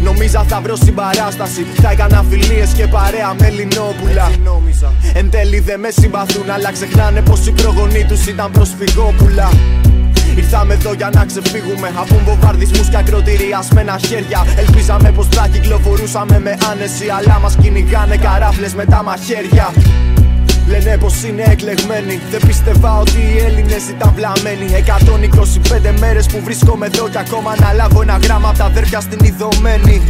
Νομίζα 0.02 0.44
θα 0.48 0.60
βρω 0.60 0.76
συμπαράσταση. 0.76 1.66
Θα 1.82 1.90
έκανα 1.90 2.24
φιλίες 2.30 2.72
και 2.72 2.86
παρέα 2.86 3.34
με 3.38 3.46
Ελληνόπουλα. 3.46 4.30
Εν 5.14 5.30
τέλει 5.30 5.60
δεν 5.60 5.80
με 5.80 5.90
συμπαθούν, 5.90 6.50
αλλά 6.50 6.72
ξεχνάνε 6.72 7.20
πως 7.20 7.46
οι 7.46 7.52
προγονεί 7.52 8.04
τους 8.04 8.26
ήταν 8.26 8.50
προσφυγόπουλα. 8.50 9.50
Ήρθαμε 10.36 10.74
εδώ 10.74 10.92
για 10.92 11.10
να 11.14 11.24
ξεφύγουμε 11.24 11.88
από 11.96 12.14
βομβαρδισμούς 12.24 12.88
και 12.88 12.96
ακροτηριασμένα 12.96 13.98
χέρια. 13.98 14.46
Ελπίζαμε 14.56 15.10
πως 15.10 15.26
θα 15.26 15.48
κυκλοφορούσαμε 15.52 16.40
με 16.40 16.56
άνεση, 16.70 17.08
αλλά 17.08 17.38
μας 17.38 17.56
κυνηγάνε 17.62 18.16
καράφλε 18.16 18.68
με 18.76 18.84
τα 18.84 19.02
μαχαίρια. 19.02 19.72
Λένε 20.72 20.98
πως 20.98 21.22
είναι 21.22 21.42
εκλεγμένοι. 21.42 22.20
Δεν 22.30 22.40
πίστευα 22.46 22.98
ότι 22.98 23.18
οι 23.18 23.38
Έλληνες 23.38 23.88
ήταν 23.88 24.12
βλαμμένοι. 24.16 24.66
125 24.74 25.98
μέρες 25.98 26.26
που 26.26 26.40
βρίσκομαι 26.44 26.86
εδώ 26.86 27.08
και 27.08 27.18
ακόμα 27.18 27.54
να 27.60 27.72
λάβω 27.72 28.02
ένα 28.02 28.18
γράμμα 28.22 28.48
από 28.48 28.58
τα 28.58 28.64
αδέρφια 28.64 29.00
στην 29.00 29.18
ειδωμένη. 29.22 30.02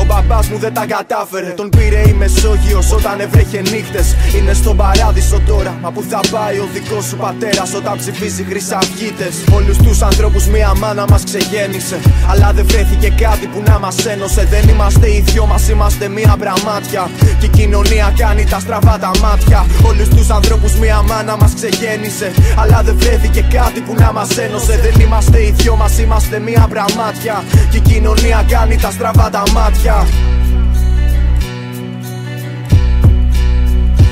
Ο 0.00 0.04
μπαμπάς 0.04 0.48
μου 0.48 0.58
δεν 0.58 0.74
τα 0.74 0.84
κατάφερε. 0.86 1.50
Τον 1.60 1.68
πήρε 1.68 2.00
η 2.08 2.12
Μεσόγειος 2.12 2.92
όταν 2.92 3.20
έβρεχε 3.20 3.60
νύχτες. 3.72 4.06
Είναι 4.36 4.52
στον 4.52 4.76
παράδεισο 4.76 5.40
τώρα. 5.46 5.72
Μα 5.82 5.90
που 5.90 6.02
θα 6.10 6.20
πάει 6.30 6.58
ο 6.58 6.68
δικός 6.74 7.04
σου 7.04 7.16
πατέρας 7.16 7.74
όταν 7.74 7.94
ψηφίζει 7.98 8.42
χρυσαυγίτε. 8.48 9.28
Όλους 9.56 9.76
τους 9.76 10.02
ανθρώπους 10.02 10.46
μία 10.46 10.72
μάνα 10.80 11.04
μας 11.10 11.22
ξεγέννησε. 11.24 11.98
Αλλά 12.30 12.52
δεν 12.52 12.64
βρέθηκε 12.66 13.08
κάτι 13.24 13.46
που 13.46 13.62
να 13.66 13.78
μας 13.78 14.06
ένωσε. 14.06 14.42
Δεν 14.50 14.68
είμαστε 14.68 15.06
οι 15.14 15.20
δυο 15.26 15.46
μας, 15.46 15.68
είμαστε 15.68 16.08
μία 16.08 16.34
μπραμάτια. 16.38 17.10
Και 17.40 17.46
η 17.46 17.48
κοινωνία 17.48 18.12
κάνει 18.16 18.44
τα 18.44 18.58
στραβά 18.58 18.98
τα 18.98 19.10
μάτια. 19.22 19.66
Όλους 19.88 20.08
τους 20.08 20.30
ανθρώπους 20.30 20.72
μία 20.74 21.02
μάνα 21.02 21.36
μας 21.36 21.52
ξεγέννησε. 21.54 22.28
Αλλά 22.56 22.82
δεν 22.82 22.96
βρέθηκε 22.98 23.42
κάτι 23.56 23.80
που 23.80 23.94
να 24.02 24.12
μας 24.12 24.38
ένωσε. 24.38 24.74
Δεν 24.84 25.00
είμαστε 25.00 25.38
οι 25.46 25.50
δυο 25.56 25.76
μας, 25.76 25.98
είμαστε 25.98 26.38
μία 26.38 26.66
μπραμάτια. 26.70 27.44
Και 27.70 27.76
η 27.76 27.80
κοινωνία 27.80 28.44
κάνει 28.48 28.76
τα 28.76 28.90
στραβά 28.90 29.30
τα 29.30 29.42
μάτια. 29.54 29.89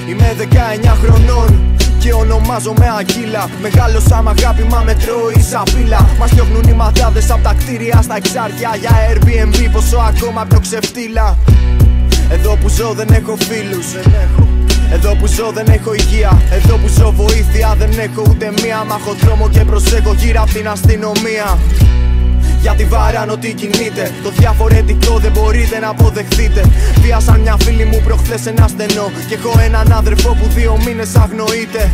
Είμαι 0.08 0.36
19 0.38 0.44
χρονών 1.02 1.76
και 1.98 2.12
ονομάζομαι 2.12 2.86
Αγγίλα. 2.98 3.48
Μεγάλωσα 3.62 4.22
μ' 4.22 4.28
αγάπη 4.28 4.62
μα 4.62 4.82
με 4.86 4.94
τρώει 4.94 5.42
σαπίλα 5.50 6.08
Μας 6.18 6.30
διώχνουν 6.30 6.62
οι 6.68 6.72
ματάδες 6.72 7.30
από 7.30 7.42
τα 7.42 7.54
κτίρια 7.58 8.02
στα 8.02 8.16
εξάρια 8.16 8.70
Για 8.80 8.90
Airbnb 9.08 9.68
πόσο 9.72 9.96
ακόμα 9.96 10.44
πιο 10.48 10.60
ξεφτύλα. 10.60 11.36
Εδώ 12.30 12.56
που 12.60 12.68
ζω 12.68 12.92
δεν 12.92 13.08
έχω 13.10 13.36
φίλους. 13.36 13.86
Εδώ 14.92 15.14
που 15.14 15.26
ζω 15.26 15.50
δεν 15.54 15.66
έχω 15.68 15.94
υγεία. 15.94 16.42
Εδώ 16.50 16.76
που 16.76 16.88
ζω 16.88 17.12
βοήθεια 17.12 17.74
δεν 17.78 17.90
έχω 17.98 18.22
ούτε 18.28 18.52
μία. 18.62 18.84
Μάχω 18.88 19.12
δρόμο 19.22 19.48
και 19.48 19.64
προσέχω 19.64 20.12
γύρω 20.14 20.40
από 20.42 20.52
την 20.52 20.68
αστυνομία 20.68 21.58
γιατί 22.60 22.84
βαράνω 22.84 23.36
τι 23.36 23.52
κινείται. 23.52 24.12
Το 24.22 24.30
διαφορετικό 24.30 25.18
δεν 25.18 25.32
μπορείτε 25.32 25.78
να 25.78 25.88
αποδεχτείτε. 25.88 26.64
Βίασαν 27.00 27.40
μια 27.40 27.56
φίλη 27.58 27.84
μου 27.84 28.00
προχθές 28.04 28.46
ένα 28.46 28.68
στενό. 28.68 29.10
Και 29.28 29.34
έχω 29.34 29.60
έναν 29.60 29.92
άδερφο 29.92 30.28
που 30.28 30.46
δύο 30.54 30.78
μήνες 30.84 31.14
αγνοείται. 31.16 31.90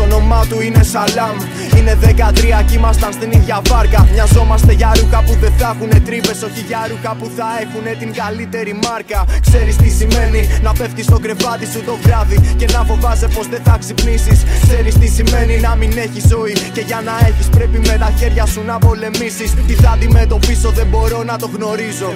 Το 0.00 0.06
όνομά 0.06 0.46
του 0.48 0.60
είναι 0.60 0.82
Σαλάμ. 0.82 1.36
Είναι 1.76 1.98
13 2.02 2.62
και 2.66 2.74
ήμασταν 2.74 3.12
στην 3.12 3.30
ίδια 3.32 3.60
βάρκα. 3.68 4.08
Μοιαζόμαστε 4.12 4.72
για 4.72 4.90
ρούχα 4.98 5.22
που 5.26 5.34
δεν 5.40 5.52
θα 5.58 5.76
έχουν 5.76 6.04
τρύπες. 6.04 6.42
Όχι 6.42 6.60
για 6.68 6.80
ρούχα 6.90 7.12
που 7.18 7.30
θα 7.36 7.48
έχουν 7.62 7.98
την 7.98 8.10
καλύτερη 8.20 8.72
μάρκα. 8.84 9.24
Ξέρεις 9.46 9.76
τι 9.76 9.88
σημαίνει 9.88 10.40
να 10.62 10.72
πέφτεις 10.72 11.04
στο 11.04 11.18
κρεβάτι 11.18 11.66
σου 11.72 11.80
το 11.84 11.94
βράδυ 12.02 12.38
και 12.56 12.66
να 12.74 12.80
φοβάσαι 12.88 13.28
πως 13.34 13.46
δεν 13.48 13.62
θα 13.64 13.76
ξυπνήσεις. 13.80 14.38
Ξέρεις 14.62 14.94
τι 14.98 15.06
σημαίνει 15.06 15.60
να 15.60 15.74
μην 15.76 15.90
έχεις 16.04 16.24
ζωή. 16.28 16.54
Και 16.72 16.80
για 16.80 17.00
να 17.08 17.14
έχεις 17.28 17.48
πρέπει 17.56 17.78
με 17.78 17.96
τα 18.02 18.10
χέρια 18.18 18.46
σου 18.46 18.62
να 18.64 18.78
πολεμήσεις. 18.78 19.50
Τι 19.66 19.74
θα 19.82 19.90
αντιμετωπίσω 19.90 20.70
δεν 20.70 20.86
μπορώ 20.86 21.22
να 21.22 21.36
το 21.38 21.50
γνωρίζω. 21.54 22.10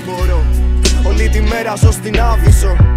Όλη 1.09 1.29
τη 1.29 1.41
μέρα 1.41 1.75
ζω 1.77 1.91
στην 1.93 2.21
άβυσο. 2.21 2.94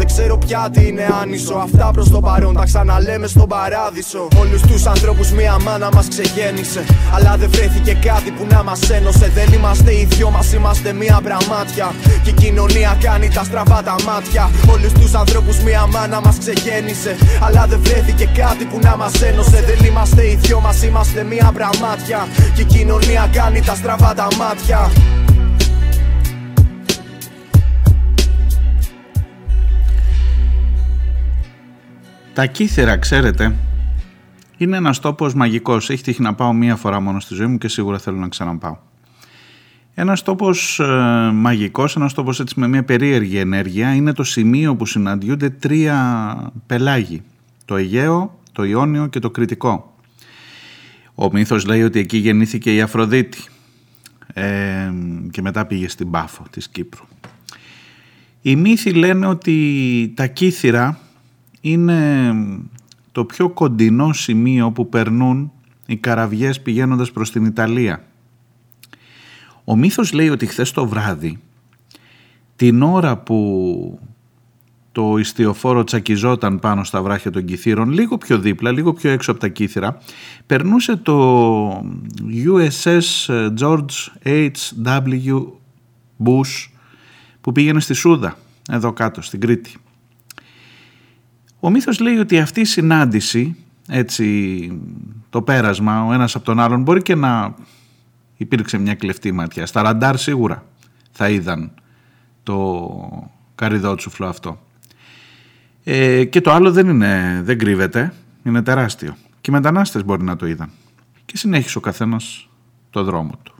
Δεν 0.00 0.08
ξέρω 0.08 0.38
πια 0.38 0.70
τι 0.72 0.86
είναι 0.86 1.06
άνισο. 1.22 1.54
Αυτά 1.54 1.90
προς 1.92 2.10
το 2.10 2.20
παρόν 2.20 2.54
τα 2.54 2.64
ξαναλέμε 2.64 3.26
στον 3.26 3.48
παράδεισο. 3.48 4.28
Όλους 4.40 4.62
τους 4.62 4.86
ανθρώπους 4.86 5.30
μία 5.30 5.56
μάνα 5.64 5.88
μας 5.94 6.08
ξεγέννησε. 6.08 6.84
Αλλά 7.14 7.36
δεν 7.36 7.50
βρέθηκε 7.50 7.92
κάτι 7.92 8.30
που 8.30 8.46
να 8.50 8.62
μας 8.62 8.90
ένωσε. 8.90 9.30
Δεν 9.34 9.52
είμαστε 9.52 9.90
οι 9.92 10.04
δυο 10.04 10.30
μας, 10.30 10.52
είμαστε 10.52 10.92
μία 10.92 11.20
μπραμάτια. 11.22 11.94
Και 12.24 12.30
η 12.30 12.32
κοινωνία 12.32 12.98
κάνει 13.02 13.28
τα 13.28 13.44
στραβά 13.44 13.82
τα 13.82 13.94
μάτια. 14.06 14.50
Όλους 14.72 14.92
τους 14.92 15.14
ανθρώπους 15.14 15.58
μία 15.58 15.86
μάνα 15.86 16.20
μας 16.20 16.38
ξεγέννησε. 16.38 17.16
Αλλά 17.40 17.66
δεν 17.66 17.80
βρέθηκε 17.82 18.28
κάτι 18.34 18.64
που 18.64 18.78
να 18.82 18.96
μας 18.96 19.22
ένωσε. 19.22 19.64
Δεν 19.68 19.86
είμαστε 19.86 20.22
οι 20.30 20.34
δυο 20.34 20.60
μας, 20.60 20.82
είμαστε 20.82 21.22
μία 21.22 21.50
μπραμάτια. 21.54 22.28
Και 22.54 22.62
η 22.62 22.64
κοινωνία 22.64 23.30
κάνει 23.32 23.60
τα 23.60 23.74
στραβά 23.74 24.14
τα 24.14 24.28
μάτια. 24.38 24.90
Τα 32.34 32.46
Κύθερα, 32.46 32.96
ξέρετε, 32.96 33.54
είναι 34.56 34.76
ένας 34.76 35.00
τόπος 35.00 35.34
μαγικός. 35.34 35.90
Έχει 35.90 36.02
τύχει 36.02 36.22
να 36.22 36.34
πάω 36.34 36.52
μία 36.52 36.76
φορά 36.76 37.00
μόνο 37.00 37.20
στη 37.20 37.34
ζωή 37.34 37.46
μου 37.46 37.58
και 37.58 37.68
σίγουρα 37.68 37.98
θέλω 37.98 38.16
να 38.16 38.28
ξαναπάω. 38.28 38.76
Ένας 39.94 40.22
τόπος 40.22 40.80
ε, 40.80 40.84
μαγικός, 41.32 41.96
ένας 41.96 42.14
τόπος 42.14 42.40
έτσι 42.40 42.60
με 42.60 42.68
μια 42.68 42.84
περίεργη 42.84 43.36
ενέργεια 43.36 43.94
είναι 43.94 44.12
το 44.12 44.24
σημείο 44.24 44.76
που 44.76 44.86
συναντιούνται 44.86 45.50
τρία 45.50 46.52
πελάγι. 46.66 47.22
Το 47.64 47.76
Αιγαίο, 47.76 48.38
το 48.52 48.64
Ιόνιο 48.64 49.06
και 49.06 49.18
το 49.18 49.30
Κρητικό. 49.30 49.94
Ο 51.14 51.30
μύθος 51.32 51.66
λέει 51.66 51.82
ότι 51.82 51.98
εκεί 51.98 52.16
γεννήθηκε 52.16 52.74
η 52.74 52.80
Αφροδίτη 52.80 53.44
ε, 54.32 54.92
και 55.30 55.42
μετά 55.42 55.66
πήγε 55.66 55.88
στην 55.88 56.10
Πάφο 56.10 56.42
της 56.50 56.68
Κύπρου. 56.68 57.04
Οι 58.42 58.56
μύθοι 58.56 58.92
λένε 58.92 59.26
ότι 59.26 60.12
τα 60.16 60.26
Κύθυρα 60.26 60.98
είναι 61.60 62.34
το 63.12 63.24
πιο 63.24 63.48
κοντινό 63.48 64.12
σημείο 64.12 64.70
που 64.70 64.88
περνούν 64.88 65.52
οι 65.86 65.96
καραβιές 65.96 66.60
πηγαίνοντας 66.60 67.10
προς 67.10 67.30
την 67.30 67.44
Ιταλία. 67.44 68.04
Ο 69.64 69.76
μύθος 69.76 70.12
λέει 70.12 70.28
ότι 70.28 70.46
χθες 70.46 70.70
το 70.70 70.86
βράδυ, 70.86 71.38
την 72.56 72.82
ώρα 72.82 73.16
που 73.16 74.00
το 74.92 75.16
ιστιοφόρο 75.16 75.84
τσακιζόταν 75.84 76.58
πάνω 76.58 76.84
στα 76.84 77.02
βράχια 77.02 77.30
των 77.30 77.44
Κιθύρων, 77.44 77.90
λίγο 77.90 78.18
πιο 78.18 78.38
δίπλα, 78.38 78.70
λίγο 78.70 78.92
πιο 78.92 79.10
έξω 79.10 79.30
από 79.30 79.40
τα 79.40 79.48
Κύθυρα, 79.48 79.98
περνούσε 80.46 80.96
το 80.96 81.68
USS 82.46 83.50
George 83.58 83.86
H.W. 84.24 85.46
Bush 86.24 86.68
που 87.40 87.52
πήγαινε 87.52 87.80
στη 87.80 87.94
Σούδα, 87.94 88.36
εδώ 88.70 88.92
κάτω, 88.92 89.22
στην 89.22 89.40
Κρήτη. 89.40 89.74
Ο 91.60 91.70
μύθος 91.70 91.98
λέει 91.98 92.16
ότι 92.16 92.38
αυτή 92.38 92.60
η 92.60 92.64
συνάντηση, 92.64 93.56
έτσι 93.88 94.78
το 95.30 95.42
πέρασμα 95.42 96.04
ο 96.04 96.12
ένας 96.12 96.34
από 96.34 96.44
τον 96.44 96.60
άλλον 96.60 96.82
μπορεί 96.82 97.02
και 97.02 97.14
να 97.14 97.54
υπήρξε 98.36 98.78
μια 98.78 98.94
κλεφτή 98.94 99.32
ματιά. 99.32 99.66
Στα 99.66 99.82
ραντάρ 99.82 100.18
σίγουρα 100.18 100.64
θα 101.10 101.28
είδαν 101.28 101.70
το 102.42 103.28
καριδότσουφλο 103.54 104.26
αυτό. 104.26 104.60
Ε, 105.84 106.24
και 106.24 106.40
το 106.40 106.50
άλλο 106.50 106.72
δεν, 106.72 106.88
είναι, 106.88 107.40
δεν 107.44 107.58
κρύβεται, 107.58 108.12
είναι 108.44 108.62
τεράστιο. 108.62 109.16
Και 109.40 109.50
οι 109.50 109.54
μετανάστες 109.54 110.04
μπορεί 110.04 110.22
να 110.22 110.36
το 110.36 110.46
είδαν. 110.46 110.70
Και 111.24 111.36
συνέχισε 111.36 111.78
ο 111.78 111.80
καθένας 111.80 112.48
το 112.90 113.04
δρόμο 113.04 113.32
του. 113.42 113.54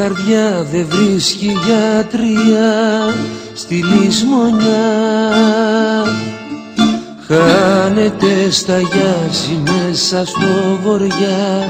Καρδιά 0.00 0.66
δεν 0.72 0.86
βρίσκει 0.88 1.56
γιατρία 1.66 3.14
στη 3.54 3.74
λησμονιά 3.74 4.86
Χάνεται 7.26 8.50
στα 8.50 8.78
γιάζι 8.78 9.62
μέσα 9.64 10.26
στο 10.26 10.78
βοριά 10.82 11.66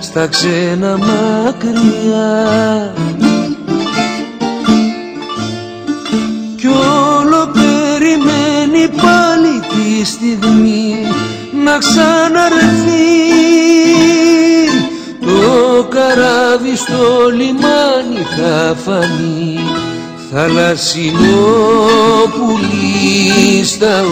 στα 0.00 0.26
ξένα 0.26 0.96
μακριά. 0.96 2.92
Κι 6.56 6.66
όλο 6.66 7.50
περί 7.52 8.18
πάλι 9.02 9.60
τη 9.60 10.04
στιγμή 10.04 10.94
να 11.64 11.78
ξαναρθεί 11.78 13.04
το 15.24 15.84
καράβι 15.88 16.76
στο 16.76 17.28
λιμάνι 17.30 18.24
θα 18.36 18.76
φανεί 18.84 19.58
θαλασσινό 20.30 21.46
πουλί 22.34 23.64
στα 23.64 24.02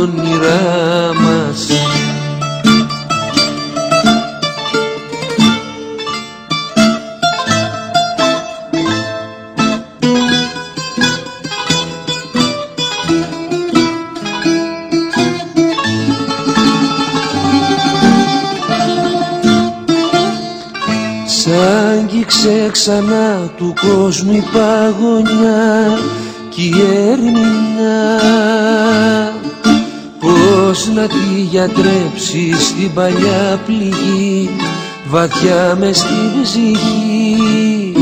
όνειρά 0.00 1.12
μας 1.14 1.66
Άγγιξε 22.28 22.68
ξανά 22.72 23.50
του 23.56 23.74
κόσμου 23.80 24.32
η 24.32 24.44
παγωνιά 24.52 25.98
κι 26.48 26.62
η 26.62 26.74
έρμηνα 27.10 28.20
Πώς 30.20 30.88
να 30.94 31.06
τη 31.06 31.40
γιατρέψεις 31.50 32.66
στην 32.66 32.94
παλιά 32.94 33.60
πληγή 33.66 34.50
βαθιά 35.06 35.76
μες 35.78 35.98
στην 35.98 36.42
ψυχή. 36.42 37.92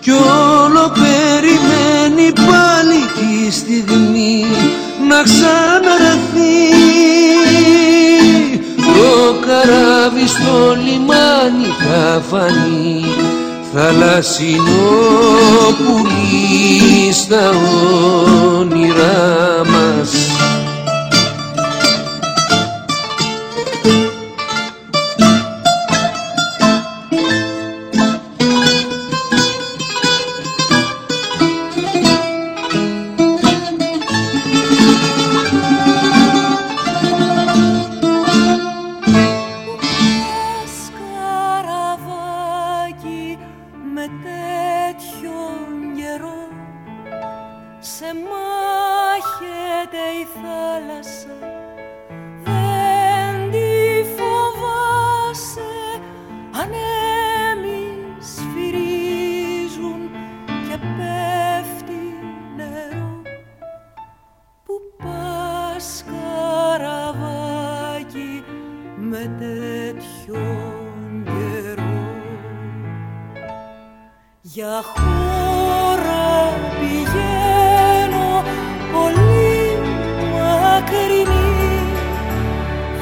Κι 0.00 0.10
όλο 0.10 0.92
περιμένει 0.94 2.32
πάλι 2.32 3.00
τη 3.18 3.52
στιγμή 3.52 4.44
να 5.08 5.22
ξαναρθεί 5.22 6.70
καράβι 9.50 10.26
στο 10.50 10.74
λιμάνι 10.74 11.66
θα 11.78 12.22
φανεί 12.30 13.04
θαλασσινό 13.72 14.90
πουλί 15.78 17.12
στα 17.12 17.50
όνειρά 18.58 19.62
μας 19.64 20.29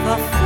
love. 0.09 0.38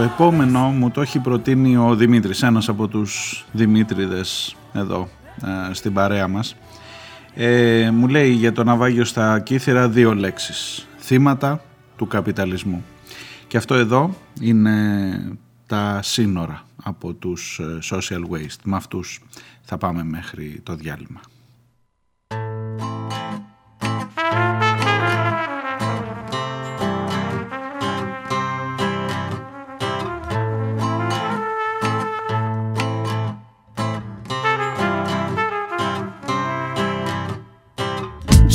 Επόμενο 0.00 0.60
μου 0.60 0.90
το 0.90 1.00
έχει 1.00 1.18
προτείνει 1.18 1.76
ο 1.76 1.94
Δημήτρης, 1.94 2.42
ένας 2.42 2.68
από 2.68 2.88
τους 2.88 3.44
Δημήτριδες 3.52 4.56
εδώ 4.72 5.08
ε, 5.70 5.74
στην 5.74 5.92
παρέα 5.92 6.28
μας. 6.28 6.56
Ε, 7.34 7.90
μου 7.90 8.08
λέει 8.08 8.30
για 8.30 8.52
το 8.52 8.64
ναυάγιο 8.64 9.04
στα 9.04 9.40
Κύθυρα 9.40 9.88
δύο 9.88 10.14
λέξεις. 10.14 10.86
Θύματα 10.98 11.64
του 11.96 12.06
καπιταλισμού. 12.06 12.84
Και 13.46 13.56
αυτό 13.56 13.74
εδώ 13.74 14.14
είναι 14.40 15.36
τα 15.66 16.00
σύνορα 16.02 16.62
από 16.82 17.12
τους 17.12 17.60
ε, 17.60 17.96
social 17.96 18.20
waste. 18.20 18.60
Με 18.64 18.76
αυτούς 18.76 19.20
θα 19.62 19.78
πάμε 19.78 20.04
μέχρι 20.04 20.60
το 20.62 20.74
διάλειμμα. 20.74 21.20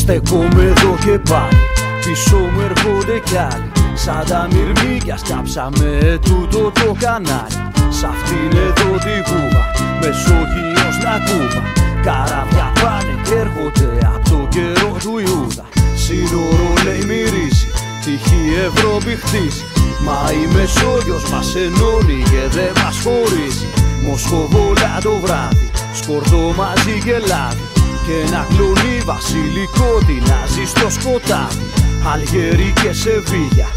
Στεκόμαι 0.10 0.64
εδώ 0.64 0.96
και 1.06 1.20
πάλι. 1.30 1.64
Πίσω 2.06 2.38
μου 2.38 2.62
έρχονται 2.70 3.20
κι 3.28 3.38
άλλοι. 3.38 3.72
Σαν 3.94 4.24
τα 4.30 4.48
μυρμήγκια 4.52 5.18
σκάψαμε 5.18 6.20
τούτο 6.26 6.72
το 6.80 6.96
κανάλι. 7.04 7.60
Σ' 7.98 8.04
αυτήν 8.12 8.52
εδώ 8.68 8.92
την 9.06 9.22
κούβα 9.30 9.64
Μεσόγειος 10.00 10.96
να 11.06 11.14
κούβα. 11.28 11.64
Καράβια 12.06 12.68
πάνε 12.82 13.16
και 13.26 13.36
έρχονται 13.44 13.90
από 14.14 14.30
το 14.30 14.40
καιρό 14.54 14.92
του 15.04 15.14
Ιούδα. 15.26 15.66
Σύνορο 16.04 16.72
λέει 16.86 17.04
μυρίζει 17.10 17.68
Τυχή 18.04 18.42
Ευρώπη 18.68 19.12
χτίζει. 19.22 19.64
Μα 20.06 20.20
η 20.42 20.44
Μεσόγειος 20.56 21.24
μας 21.32 21.56
ενώνει 21.66 22.20
και 22.32 22.44
δεν 22.56 22.72
μας 22.80 22.96
χωρίζει. 23.04 23.68
Μοσχοβόλα 24.06 24.94
το 25.04 25.14
βράδυ 25.24 25.70
Σκορδό 26.00 26.54
μαζί 26.58 26.96
και 27.06 27.18
λάδι 27.30 27.79
Και 28.10 28.16
ένα 28.28 28.48
κλονί 28.50 29.02
βασιλικό 29.06 29.98
τεινάζει 30.06 30.66
στο 30.66 30.90
σκοτάδι 30.90 31.66
Αλγερί 32.14 32.74
και 32.82 32.94
Σεβίγια 32.94 33.68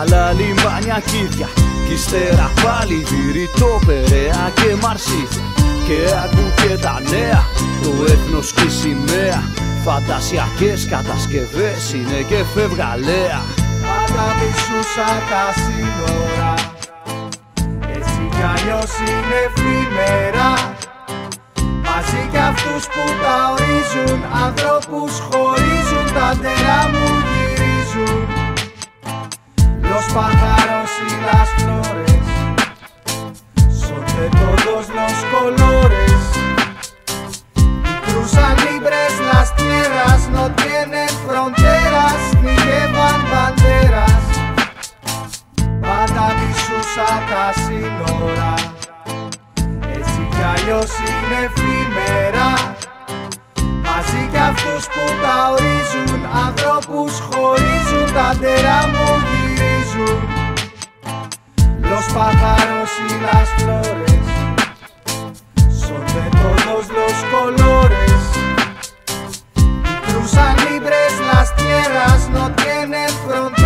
άλλα 0.00 0.32
λιμάνια 0.32 1.02
κίδια 1.10 1.48
Κι 1.86 1.92
ύστερα 1.92 2.50
πάλι 2.62 3.04
βηρητό 3.10 3.80
Περαία 3.86 4.52
και 4.54 4.74
Μαρσίδια. 4.82 5.44
Και 5.86 5.98
ακού 6.24 6.44
και 6.60 6.74
τα 6.84 7.00
νέα 7.10 7.42
Το 7.82 7.90
έθνος 8.12 8.52
και 8.52 8.62
η 8.62 8.70
σημαία. 8.80 9.42
Φαντασιακές 9.84 10.88
κατασκευές 10.90 11.92
είναι 11.92 12.20
και 12.28 12.44
φευγαλέα. 12.54 13.40
Πάντα 13.84 14.26
μισούσα 14.38 15.08
τα 15.30 15.44
σύνορα. 15.62 16.54
Έτσι 17.96 18.22
κι 18.34 18.44
αλλιώς 18.52 18.92
είναι 19.04 19.38
εφήμερα 19.46 20.78
έτσι 22.12 22.28
κι 22.30 22.36
αυτούς 22.36 22.84
που 22.92 23.04
τα 23.22 23.36
ορίζουν 23.52 24.20
Ανθρώπους 24.46 25.12
χωρίζουν 25.28 26.06
Τα 26.16 26.28
νερά 26.42 26.80
μου 26.92 27.06
γυρίζουν. 27.28 28.18
Λος 29.88 30.06
παχαρός 30.14 30.92
ή 31.06 31.10
λας 31.26 31.48
φλόρες 31.56 32.28
Σότε 33.80 34.24
τόντος 34.38 34.86
λος 34.96 35.18
κολόρες. 35.32 36.22
Πικρούς 37.82 38.32
αλίμπρες 38.48 39.14
λας 39.28 39.48
τιέρας 39.56 40.22
Νο 40.34 40.44
τιένε 40.58 41.04
Πάντα 41.26 42.22
μισούσα 43.60 44.24
Πάντα 45.80 46.26
μισούσα 46.38 47.08
τα 47.30 47.44
σύνορα. 47.62 48.54
Έτσι 50.70 50.82
κι 50.82 50.86
αλλιώς 50.86 50.90
είναι 50.98 51.38
εφήμερα 51.44 52.76
Μαζί 53.84 54.28
κι 54.30 54.36
αυτούς 54.36 54.86
που 54.86 55.04
τα 55.22 55.50
ορίζουν 55.50 56.20
Ανθρώπους 56.46 57.12
χωρίζουν 57.20 58.12
Τα 58.14 58.28
τερά 58.40 58.80
μου 58.92 59.08
γυρίζουν. 59.28 60.18
Los 61.90 62.04
pájaros 62.16 62.90
y 63.08 63.12
las 63.26 63.48
flores 63.56 64.26
Son 65.82 66.02
de 66.16 66.26
todos 66.42 66.84
los 66.98 67.16
colores 67.34 68.20
Y 69.92 69.94
cruzan 70.06 70.56
libres 70.66 71.12
las 71.32 71.48
tierras 71.60 72.20
No 72.36 72.44
tienen 72.62 73.10
fronteras 73.24 73.59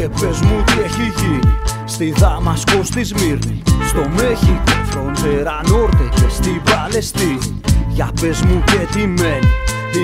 Και 0.00 0.08
πες 0.08 0.40
μου 0.40 0.62
τι 0.64 0.72
έχει 0.84 1.12
γίνει 1.20 1.54
Στη 1.84 2.14
Δαμασκό 2.16 2.82
στη 2.82 3.04
Σμύρνη 3.04 3.62
Στο 3.88 4.08
Μέχικο, 4.16 4.72
φροντέρα 4.90 5.60
Νόρτε 5.68 6.08
και 6.14 6.28
στην 6.28 6.62
Παλαιστίνη. 6.62 7.60
Για 7.88 8.10
πες 8.20 8.42
μου 8.42 8.62
και 8.64 8.86
τι 8.92 9.06
μένει 9.06 9.52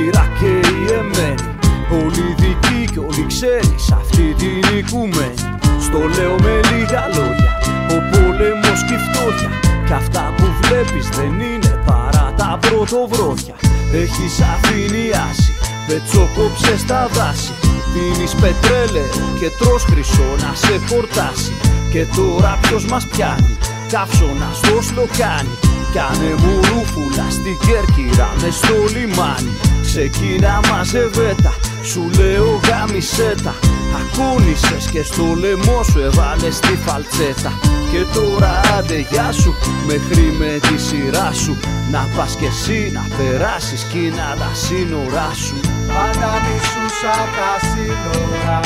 Ιράκ 0.05 0.39
και 0.39 0.53
η 0.69 0.93
Εμένη. 0.99 1.49
Όλοι 1.91 2.35
δικοί 2.39 2.93
και 2.93 2.99
όλοι 2.99 3.27
ξένοι 3.27 3.75
Σ' 3.77 3.93
αυτή 3.93 4.35
την 4.39 4.77
οικουμένη. 4.79 5.41
Στο 5.81 5.99
λέω 5.99 6.35
με 6.45 6.55
λίγα 6.71 7.03
λόγια 7.17 7.53
Ο 7.95 7.99
πόλεμος 8.11 8.81
και 8.87 8.95
η 8.95 8.99
φτώχεια. 9.07 9.51
Κι 9.87 9.93
αυτά 9.93 10.35
που 10.37 10.47
βλέπεις 10.63 11.09
δεν 11.09 11.33
είναι 11.41 11.83
παρά 11.87 12.35
τα 12.37 12.59
πρωτοβρόχια 12.61 13.55
Έχεις 13.93 14.41
αφηνιάσει 14.53 15.53
Πετσοκόψε 15.87 16.77
στα 16.77 17.09
δάση. 17.12 17.53
Πίνεις 17.96 18.35
πετρέλαιο 18.35 19.35
και 19.38 19.51
τρως 19.59 19.85
χρυσό 19.85 20.31
να 20.38 20.55
σε 20.55 20.81
χορτάσει 20.88 21.53
Και 21.90 22.07
τώρα 22.16 22.59
ποιος 22.62 22.85
μας 22.85 23.07
πιάνει 23.07 23.57
Καύσωνα 23.92 24.51
στο 24.53 24.83
σλοκάνι 24.83 25.55
Κάνε 25.94 26.35
μου 26.38 26.61
ρούφουλα 26.68 27.27
στην 27.31 27.57
Κέρκυρα 27.66 28.29
μες 28.40 28.55
στο 28.55 28.77
λιμάνι. 28.94 29.53
Ξεκίνα 29.83 30.61
μαζεβέτα 30.70 31.55
Σου 31.83 32.11
λέω 32.18 32.61
γάμισέτα 32.68 33.55
Ακούνησες 34.01 34.90
και 34.90 35.03
στο 35.03 35.25
λαιμό 35.40 35.83
σου 35.83 35.99
έβαλες 35.99 36.59
τη 36.59 36.77
φαλτσέτα. 36.85 37.53
Και 37.90 38.05
τώρα 38.14 38.61
άντε 38.79 38.99
γεια 39.11 39.33
σου 39.33 39.55
Μέχρι 39.87 40.35
με 40.38 40.59
τη 40.61 40.81
σειρά 40.81 41.33
σου. 41.33 41.57
Να 41.90 42.09
πας 42.16 42.37
κι 42.37 42.44
εσύ 42.44 42.90
να 42.94 43.07
περάσεις 43.16 43.83
Κίνα 43.83 44.37
τα 44.38 44.51
σύνορά 44.55 45.31
σου 45.35 45.76
Πάντα 45.97 46.33
μισούσα 46.45 47.17
τα 47.37 47.53
σύνορα. 47.69 48.61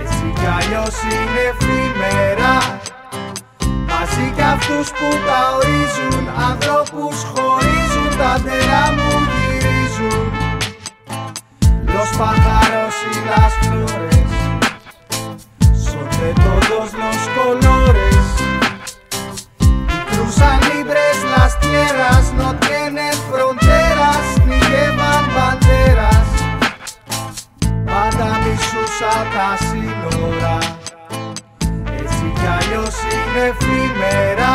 Έτσι 0.00 0.26
κι 0.38 0.48
αλλιώς 0.56 0.94
είναι 1.10 1.42
εφήμερα 1.50 2.54
Μαζί 3.90 4.26
κι 4.36 4.42
αυτούς 4.42 4.88
που 4.96 5.08
τα 5.26 5.40
ορίζουν 5.56 6.24
Ανθρώπους 6.50 7.16
χωρίζουν 7.32 8.10
Τα 8.18 8.32
τερά 8.44 8.84
μου 8.96 9.10
γυρίζουν. 9.32 10.22
Los 11.94 12.08
pájaros 12.20 12.94
y 13.12 13.14
las 13.30 13.52
flores 13.62 14.30
Son 15.86 16.08
de 16.20 16.30
todos 16.46 16.88
los 17.02 17.18
colores 17.38 18.24
Y 19.96 19.98
cruzan 20.10 20.58
libres 20.70 21.16
las 21.36 21.52
tierras 21.64 22.24
No 22.40 22.48
tienen 22.66 23.13
τα 29.34 29.48
σύνορα. 29.66 30.56
Έτσι 32.00 32.26
κι 32.38 32.48
αλλιώς 32.56 32.94
είναι 33.10 33.44
εφήμερα 33.50 34.52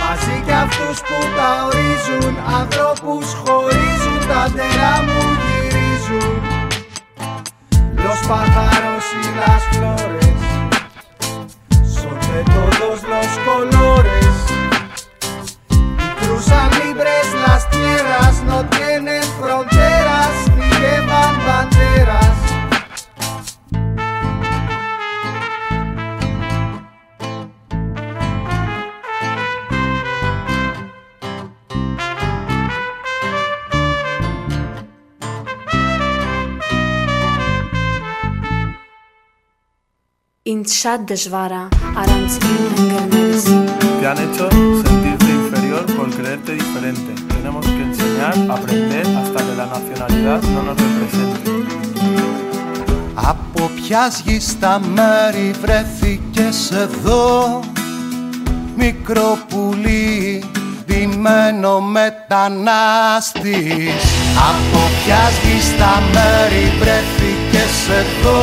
Μαζί 0.00 0.36
κι 0.46 0.52
αυτούς 0.52 0.98
που 1.00 1.18
τα 1.36 1.50
ορίζουν 1.66 2.34
Ανθρώπους 2.60 3.26
χωρίζουν 3.42 4.20
Τα 4.28 4.42
τερά 4.56 4.94
μου 5.06 5.22
γυρίζουν. 5.42 6.42
Los 8.04 8.18
pájaros 8.30 9.04
y 9.22 9.26
las 9.42 9.62
flores 9.72 10.40
Son 11.96 12.18
de 12.30 12.40
todos 12.56 12.98
los 13.12 13.30
colores 13.48 14.34
Y 16.06 16.08
cruzan 16.20 16.70
libres 16.80 17.26
las 17.46 17.62
tierras 17.70 18.34
No 18.50 18.58
tienen 18.76 19.22
fronteras 19.40 19.73
Intxadesvara, 40.46 41.70
arantzin 41.96 42.64
engelmez. 42.76 43.44
Te 43.98 44.06
han 44.06 44.18
hecho 44.18 44.50
sentirte 44.50 45.30
inferior 45.40 45.86
por 45.96 46.10
creerte 46.10 46.52
diferente. 46.52 47.14
Tenemos 47.34 47.64
que 47.64 47.82
enseñar, 47.88 48.34
aprender 48.50 49.06
hasta 49.06 49.38
que 49.46 49.54
la 49.56 49.64
nacionalidad 49.64 50.42
no 50.42 50.62
nos 50.64 50.76
represente. 50.76 51.50
Από 53.14 53.70
ποια 53.74 54.12
γη 54.24 54.40
στα 54.40 54.80
μέρη 54.80 55.54
βρέθηκες 55.60 56.70
εδώ 56.70 57.60
Μικρό 58.76 59.38
πουλί 59.48 60.44
ντυμένο 60.86 61.80
μετανάστης 61.80 63.24
Από 64.48 64.80
ποια 65.04 65.22
γη 65.42 65.60
στα 65.60 66.02
μέρη 66.12 66.72
βρέθηκες 66.80 67.88
εδώ 67.88 68.42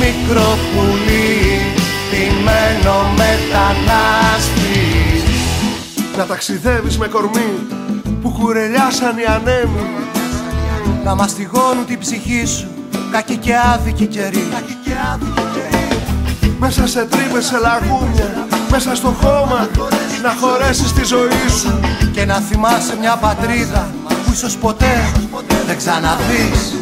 Μικρό 0.00 0.58
πουλί 0.72 1.38
ντυμένο 2.10 2.96
μετανάστης. 3.16 4.42
Να 6.16 6.26
ταξιδεύεις 6.26 6.98
με 6.98 7.06
κορμί 7.06 7.52
που 8.22 8.30
κουρελιάσαν 8.30 9.18
οι 9.18 9.24
ανέμοι. 9.24 9.88
Να 11.04 11.14
μαστιγώνουν 11.14 11.86
την 11.86 11.98
ψυχή 11.98 12.46
σου 12.46 12.68
κακή 13.10 13.36
και 13.36 13.52
άδικη 13.74 14.06
καιρή 14.06 14.48
Μέσα 16.58 16.86
σε 16.86 17.04
τρύπες, 17.04 17.44
σε 17.46 17.58
λαγούμια, 17.58 18.46
μέσα 18.70 18.94
στο 18.94 19.08
χώμα 19.08 19.68
Να 20.22 20.34
χωρέσεις 20.40 20.92
τη 20.92 21.04
ζωή 21.04 21.48
σου. 21.60 21.80
Και 22.12 22.24
να 22.24 22.34
θυμάσαι 22.34 22.96
μια 23.00 23.16
πατρίδα 23.16 23.90
που 24.24 24.32
ίσως 24.32 24.56
ποτέ 24.56 25.12
δεν 25.66 25.76
ξαναδείς 25.76 26.74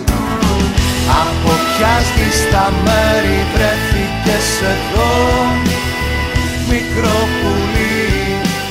Από 1.22 1.52
ποια 1.66 1.94
γη 2.14 2.30
στα 2.42 2.64
μέρη 2.84 3.38
βρέθηκες 3.54 4.48
εδώ. 4.72 5.12
Μικρό 6.70 7.18
πουλί, 7.38 8.06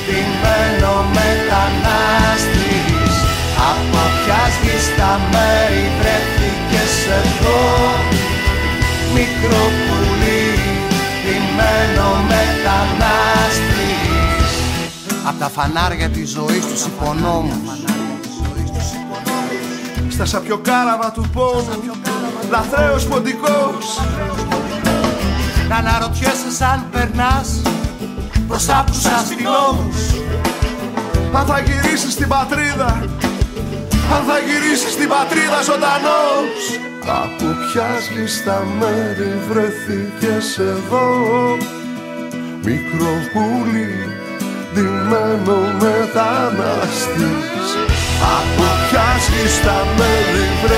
ντυμένο 0.04 0.94
μετανάστης. 1.16 3.14
Από 3.70 4.02
ποια 4.18 4.42
γη 4.62 4.76
στα 4.88 5.12
μέρη 5.32 5.84
βρέθηκες 5.98 6.94
εδώ. 7.20 7.62
Μικρό 9.14 9.64
πουλί, 9.84 10.46
ντυμένο 11.22 12.08
μετανάστης. 12.32 13.68
Απ' 15.28 15.38
τα 15.38 15.48
φανάρια 15.48 16.08
της 16.08 16.30
ζωής 16.30 16.66
τους 16.66 16.84
υπονόμους. 16.84 17.76
Στα 20.08 20.24
σαπιοκάραβα 20.24 21.10
του 21.10 21.30
πόνου 21.32 21.80
Λαθρέος 22.50 23.06
ποντικός. 23.06 24.00
Να 25.68 25.76
αναρωτιέσαι 25.76 26.50
σαν 26.58 26.86
περνάς 26.92 27.62
Μπροστά 28.46 28.78
από 28.78 28.90
τους 28.90 29.04
αστυνόμους. 29.04 30.00
Αν 31.32 31.46
θα 31.46 31.60
γυρίσεις 31.60 32.12
στην 32.12 32.28
πατρίδα 32.28 32.90
Αν 34.14 34.22
θα 34.28 34.38
γυρίσεις 34.46 34.92
στην 34.92 35.08
πατρίδα 35.08 35.60
ζωντανός. 35.68 36.60
Από 37.22 37.46
ποια 37.60 37.90
γη 38.12 38.26
στα 38.26 38.66
μέρη 38.78 39.32
βρεθήκες 39.48 40.58
εδώ. 40.58 41.08
Μικρό 42.64 43.14
πουλί 43.32 43.94
ντυμένο 44.72 45.58
μετανάστης. 45.82 47.66
Από 48.38 48.66
ποια 48.84 49.08
γη 49.28 49.48
στα 49.58 49.78
μέρη 49.98 50.44
βρεθήκες 50.62 50.77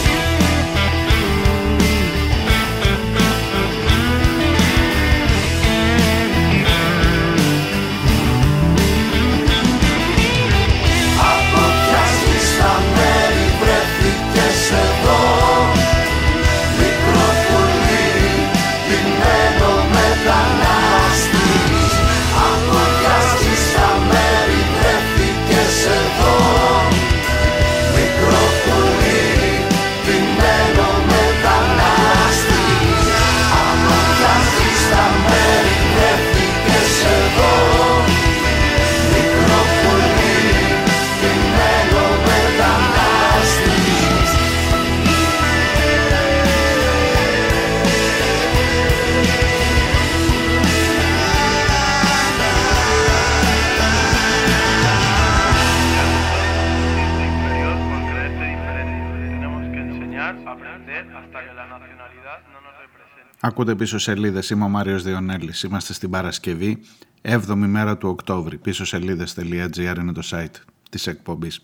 Ακούτε 63.61 63.75
πίσω 63.75 63.97
σελίδες, 63.97 64.49
είμαι 64.49 64.63
ο 64.63 64.67
Μάριος 64.67 65.03
Διονέλης. 65.03 65.63
Είμαστε 65.63 65.93
στην 65.93 66.09
Παρασκευή, 66.09 66.79
7η 67.21 67.55
μέρα 67.55 67.97
του 67.97 68.09
Οκτώβρη. 68.09 68.57
Πίσω 68.57 68.85
σελίδες.gr 68.85 69.95
είναι 69.99 70.11
το 70.11 70.21
site 70.25 70.61
της 70.89 71.07
εκπομπής. 71.07 71.61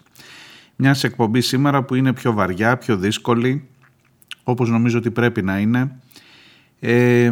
Μιας 0.75 1.03
εκπομπής 1.03 1.47
σήμερα 1.47 1.83
που 1.83 1.95
είναι 1.95 2.13
πιο 2.13 2.33
βαριά, 2.33 2.77
πιο 2.77 2.97
δύσκολη, 2.97 3.67
όπως 4.43 4.69
νομίζω 4.69 4.97
ότι 4.97 5.11
πρέπει 5.11 5.41
να 5.41 5.59
είναι. 5.59 5.99
Ε, 6.79 7.31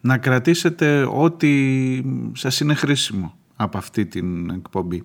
να 0.00 0.18
κρατήσετε 0.18 1.08
ό,τι 1.12 2.02
σας 2.32 2.60
είναι 2.60 2.74
χρήσιμο 2.74 3.34
από 3.56 3.78
αυτή 3.78 4.06
την 4.06 4.50
εκπομπή. 4.50 5.02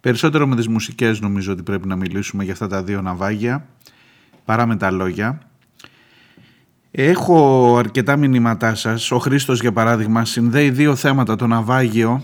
Περισσότερο 0.00 0.46
με 0.46 0.56
τις 0.56 0.68
μουσικές 0.68 1.20
νομίζω 1.20 1.52
ότι 1.52 1.62
πρέπει 1.62 1.88
να 1.88 1.96
μιλήσουμε 1.96 2.44
για 2.44 2.52
αυτά 2.52 2.66
τα 2.66 2.82
δύο 2.82 3.02
ναυάγια 3.02 3.66
παρά 4.44 4.66
με 4.66 4.76
τα 4.76 4.90
λόγια. 4.90 5.40
Έχω 6.96 7.76
αρκετά 7.78 8.16
μηνύματά 8.16 8.74
σας. 8.74 9.10
Ο 9.10 9.18
Χρήστος 9.18 9.60
για 9.60 9.72
παράδειγμα 9.72 10.24
συνδέει 10.24 10.70
δύο 10.70 10.94
θέματα, 10.94 11.36
το 11.36 11.46
ναυάγιο 11.46 12.22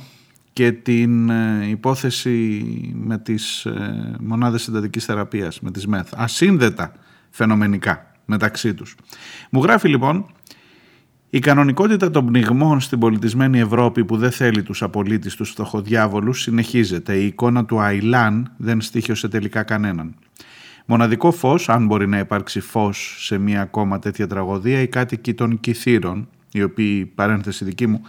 και 0.52 0.72
την 0.72 1.30
ε, 1.30 1.66
υπόθεση 1.68 2.64
με 2.94 3.18
τις 3.18 3.64
ε, 3.64 4.16
μονάδες 4.20 4.62
συντατικής 4.62 5.04
θεραπείας, 5.04 5.60
με 5.60 5.70
τις 5.70 5.86
ΜΕΘ. 5.86 6.06
Ασύνδετα 6.16 6.92
φαινομενικά 7.30 8.12
μεταξύ 8.24 8.74
τους. 8.74 8.96
Μου 9.50 9.62
γράφει 9.62 9.88
λοιπόν 9.88 10.26
η 11.30 11.38
κανονικότητα 11.38 12.10
των 12.10 12.26
πνιγμών 12.26 12.80
στην 12.80 12.98
πολιτισμένη 12.98 13.58
Ευρώπη 13.58 14.04
που 14.04 14.16
δεν 14.16 14.30
θέλει 14.30 14.62
τους 14.62 14.82
απολύτες 14.82 15.34
τους 15.34 15.50
φτωχοδιάβολους 15.50 16.40
συνεχίζεται. 16.40 17.14
Η 17.14 17.26
εικόνα 17.26 17.64
του 17.64 17.80
Αιλάν 17.80 18.52
δεν 18.56 18.80
στήχιωσε 18.80 19.28
τελικά 19.28 19.62
κανέναν. 19.62 20.14
Μοναδικό 20.90 21.32
φως, 21.32 21.68
αν 21.68 21.86
μπορεί 21.86 22.08
να 22.08 22.18
υπάρξει 22.18 22.60
φως 22.60 23.16
σε 23.18 23.38
μια 23.38 23.60
ακόμα 23.60 23.98
τέτοια 23.98 24.26
τραγωδία, 24.26 24.80
οι 24.80 24.88
κάτοικοι 24.88 25.34
των 25.34 25.60
Κιθήρων, 25.60 26.28
οι 26.52 26.62
οποίοι, 26.62 27.06
παρένθεση 27.06 27.64
δική 27.64 27.86
μου, 27.86 28.02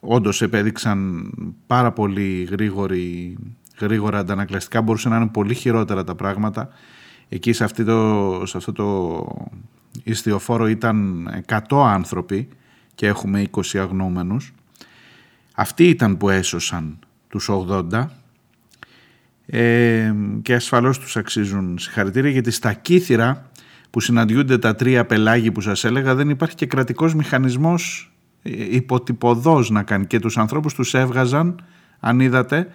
όντως 0.00 0.42
επέδειξαν 0.42 1.30
πάρα 1.66 1.92
πολύ 1.92 2.48
γρήγορη, 2.50 3.36
γρήγορα 3.78 4.18
αντανακλαστικά, 4.18 4.82
μπορούσαν 4.82 5.12
να 5.12 5.16
είναι 5.16 5.26
πολύ 5.26 5.54
χειρότερα 5.54 6.04
τα 6.04 6.14
πράγματα. 6.14 6.68
Εκεί 7.28 7.52
σε, 7.52 7.64
αυτή 7.64 7.84
το, 7.84 8.42
σε 8.46 8.56
αυτό 8.56 8.72
το 8.72 9.26
ιστιοφόρο 10.02 10.68
ήταν 10.68 11.28
100 11.68 11.86
άνθρωποι 11.86 12.48
και 12.94 13.06
έχουμε 13.06 13.46
20 13.50 13.78
αγνούμενους. 13.78 14.52
Αυτοί 15.54 15.88
ήταν 15.88 16.16
που 16.16 16.28
έσωσαν 16.28 16.98
τους 17.28 17.50
80 17.50 18.04
ε, 19.50 20.12
και 20.42 20.54
ασφαλώς 20.54 20.98
τους 20.98 21.16
αξίζουν 21.16 21.78
συγχαρητήρια 21.78 22.30
γιατί 22.30 22.50
στα 22.50 22.72
κύθυρα 22.72 23.50
που 23.90 24.00
συναντιούνται 24.00 24.58
τα 24.58 24.74
τρία 24.74 25.06
πελάγη 25.06 25.52
που 25.52 25.60
σας 25.60 25.84
έλεγα 25.84 26.14
δεν 26.14 26.28
υπάρχει 26.28 26.54
και 26.54 26.66
κρατικός 26.66 27.14
μηχανισμός 27.14 28.12
ε, 28.42 28.50
υποτυπωδός 28.74 29.70
να 29.70 29.82
κάνει 29.82 30.06
και 30.06 30.18
τους 30.18 30.38
ανθρώπους 30.38 30.74
τους 30.74 30.94
έβγαζαν 30.94 31.64
αν 32.00 32.20
είδατε 32.20 32.68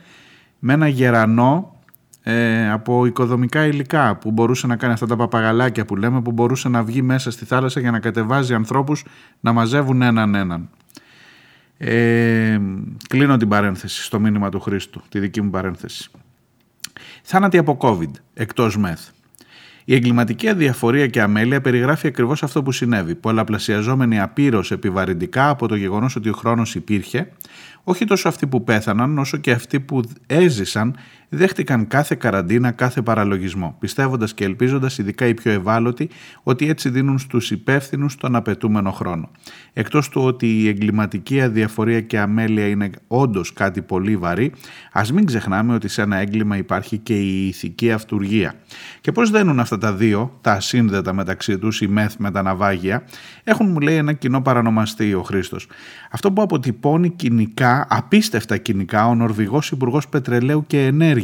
με 0.59 0.73
ένα 0.73 0.87
γερανό 0.87 1.79
ε, 2.23 2.69
από 2.71 3.05
οικοδομικά 3.05 3.65
υλικά 3.65 4.15
που 4.15 4.31
μπορούσε 4.31 4.67
να 4.67 4.75
κάνει 4.75 4.93
αυτά 4.93 5.05
τα 5.05 5.15
παπαγαλάκια 5.15 5.85
που 5.85 5.95
λέμε 5.95 6.21
που 6.21 6.31
μπορούσε 6.31 6.69
να 6.69 6.83
βγει 6.83 7.01
μέσα 7.01 7.31
στη 7.31 7.45
θάλασσα 7.45 7.79
για 7.79 7.91
να 7.91 7.99
κατεβάζει 7.99 8.53
ανθρώπους 8.53 9.05
να 9.39 9.51
μαζεύουν 9.51 10.01
έναν 10.01 10.35
έναν. 10.35 10.69
Ε, 11.77 12.59
κλείνω 13.07 13.37
την 13.37 13.47
παρένθεση 13.47 14.03
στο 14.03 14.19
μήνυμα 14.19 14.49
του 14.49 14.59
Χρήστου, 14.59 15.01
τη 15.09 15.19
δική 15.19 15.41
μου 15.41 15.49
παρένθεση. 15.49 16.11
Θάνατοι 17.23 17.57
από 17.57 17.77
COVID, 17.81 18.11
εκτός 18.33 18.77
μεθ. 18.77 19.09
Η 19.85 19.95
εγκληματική 19.95 20.49
αδιαφορία 20.49 21.07
και 21.07 21.21
αμέλεια 21.21 21.61
περιγράφει 21.61 22.07
ακριβώς 22.07 22.43
αυτό 22.43 22.63
που 22.63 22.71
συνέβη, 22.71 23.15
πολλαπλασιαζόμενη 23.15 24.19
απείρως 24.19 24.71
επιβαρυντικά 24.71 25.49
από 25.49 25.67
το 25.67 25.75
γεγονός 25.75 26.15
ότι 26.15 26.29
ο 26.29 26.33
χρόνος 26.33 26.75
υπήρχε, 26.75 27.31
όχι 27.83 28.05
τόσο 28.05 28.27
αυτοί 28.27 28.47
που 28.47 28.63
πέθαναν 28.63 29.17
όσο 29.17 29.37
και 29.37 29.51
αυτοί 29.51 29.79
που 29.79 30.01
έζησαν 30.27 30.95
δέχτηκαν 31.35 31.87
κάθε 31.87 32.15
καραντίνα, 32.15 32.71
κάθε 32.71 33.01
παραλογισμό, 33.01 33.75
πιστεύοντας 33.79 34.33
και 34.33 34.43
ελπίζοντας, 34.43 34.97
ειδικά 34.97 35.27
οι 35.27 35.33
πιο 35.33 35.51
ευάλωτοι, 35.51 36.09
ότι 36.43 36.69
έτσι 36.69 36.89
δίνουν 36.89 37.19
στους 37.19 37.51
υπεύθυνους 37.51 38.15
τον 38.15 38.35
απαιτούμενο 38.35 38.91
χρόνο. 38.91 39.29
Εκτός 39.73 40.09
του 40.09 40.21
ότι 40.21 40.61
η 40.61 40.67
εγκληματική 40.67 41.41
αδιαφορία 41.41 42.01
και 42.01 42.19
αμέλεια 42.19 42.67
είναι 42.67 42.89
όντως 43.07 43.53
κάτι 43.53 43.81
πολύ 43.81 44.17
βαρύ, 44.17 44.51
ας 44.91 45.11
μην 45.11 45.25
ξεχνάμε 45.25 45.73
ότι 45.73 45.87
σε 45.87 46.01
ένα 46.01 46.17
έγκλημα 46.17 46.57
υπάρχει 46.57 46.97
και 46.97 47.19
η 47.19 47.47
ηθική 47.47 47.91
αυτουργία. 47.91 48.53
Και 49.01 49.11
πώς 49.11 49.29
δένουν 49.29 49.59
αυτά 49.59 49.77
τα 49.77 49.93
δύο, 49.93 50.37
τα 50.41 50.51
ασύνδετα 50.51 51.13
μεταξύ 51.13 51.57
τους, 51.57 51.81
η 51.81 51.87
μεθ 51.87 52.15
με 52.17 52.31
τα 52.31 52.41
ναυάγια, 52.41 53.03
έχουν 53.43 53.71
μου 53.71 53.79
λέει 53.79 53.95
ένα 53.95 54.13
κοινό 54.13 54.41
παρανομαστή 54.41 55.13
ο 55.13 55.21
Χρήστος. 55.21 55.67
Αυτό 56.11 56.31
που 56.31 56.41
αποτυπώνει 56.41 57.09
κοινικά, 57.09 57.87
απίστευτα 57.89 58.57
κοινικά, 58.57 59.07
ο 59.07 59.15
Νορβηγός 59.15 59.71
Υπουργός 59.71 60.07
Πετρελαίου 60.07 60.63
και 60.67 60.85
Ενέργειας 60.85 61.21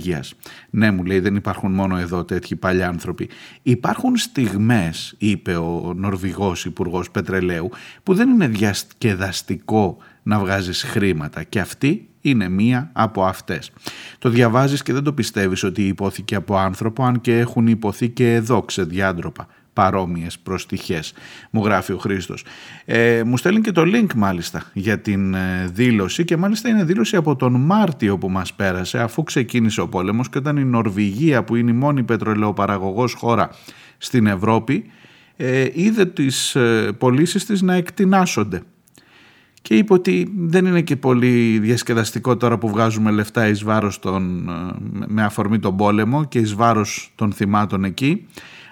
ναι, 0.70 0.91
μου 0.91 1.04
λέει, 1.04 1.20
δεν 1.20 1.36
υπάρχουν 1.36 1.72
μόνο 1.72 1.97
εδώ 1.97 2.26
τέτοιοι 2.26 2.56
παλιά 2.56 2.88
άνθρωποι. 2.88 3.30
Υπάρχουν 3.62 4.18
στιγμές, 4.18 5.16
είπε 5.18 5.56
ο 5.56 5.93
Νορβηγός 5.95 6.66
Υπουργός 6.66 7.12
Πετρελαίου, 7.12 7.70
που 8.04 8.14
δεν 8.14 8.30
είναι 8.30 8.47
διασκεδαστικό 8.47 9.97
να 10.24 10.39
βγάζεις 10.39 10.84
χρήματα 10.84 11.43
και 11.43 11.60
αυτή 11.60 12.10
είναι 12.22 12.50
μία 12.50 12.89
από 12.93 13.26
αυτές. 13.26 13.72
Το 14.18 14.30
διαβάζεις 14.30 14.84
και 14.84 14.93
δεν 14.93 15.04
το 15.04 15.14
πιστεύεις 15.14 15.64
ότι 15.64 15.88
υπόθηκε 15.88 16.36
από 16.36 16.58
άνθρωπο, 16.58 17.04
αν 17.04 17.22
και 17.22 17.38
έχουν 17.38 17.68
υποθεί 17.68 18.10
και 18.10 18.34
εδώ 18.34 18.62
ξεδιάντροπα 18.62 19.47
παρόμοιες 19.80 20.39
προστιχές, 20.39 21.13
μου 21.49 21.65
γράφει 21.65 21.91
ο 21.91 21.97
Χρήστος. 21.97 22.43
Ε, 22.86 23.23
μου 23.23 23.38
στέλνει 23.38 23.61
και 23.61 23.71
το 23.71 23.82
link 23.86 24.13
μάλιστα 24.15 24.63
για 24.73 24.99
την 24.99 25.34
ε, 25.34 25.69
δήλωση 25.73 26.23
και 26.23 26.38
μάλιστα 26.38 26.69
είναι 26.69 26.84
δήλωση 26.84 27.15
από 27.15 27.36
τον 27.36 27.53
Μάρτιο 27.61 28.17
που 28.17 28.30
μας 28.30 28.53
πέρασε 28.53 28.99
αφού 28.99 29.23
ξεκίνησε 29.23 29.82
ο 29.82 29.88
πόλεμος 29.88 30.30
και 30.30 30.38
όταν 30.38 30.57
η 30.57 30.63
Νορβηγία 30.63 31.43
που 31.43 31.55
είναι 31.55 31.71
η 31.71 31.73
μόνη 31.73 32.03
πετρελαιοπαραγωγός 32.03 33.13
χώρα 33.13 33.49
στην 33.97 34.25
Ευρώπη 34.25 34.91
ε, 35.36 35.67
είδε 35.73 36.05
τις 36.05 36.55
ε, 36.55 36.91
πωλήσεις 36.97 37.45
της 37.45 37.61
να 37.61 37.73
εκτινάσονται. 37.73 38.61
Και 39.61 39.75
είπε 39.75 39.93
ότι 39.93 40.32
δεν 40.38 40.65
είναι 40.65 40.82
και 40.82 40.95
πολύ 40.95 41.59
διασκεδαστικό 41.59 42.38
τώρα 42.38 42.57
που 42.57 42.69
βγάζουμε 42.69 43.11
λεφτά 43.11 43.47
εις 43.47 43.63
βάρος 43.63 43.99
των, 43.99 44.49
με 45.07 45.23
αφορμή 45.23 45.59
τον 45.59 45.77
πόλεμο 45.77 46.25
και 46.25 46.39
εις 46.39 46.53
βάρος 46.53 47.11
των 47.15 47.32
θυμάτων 47.32 47.84
εκεί 47.84 48.27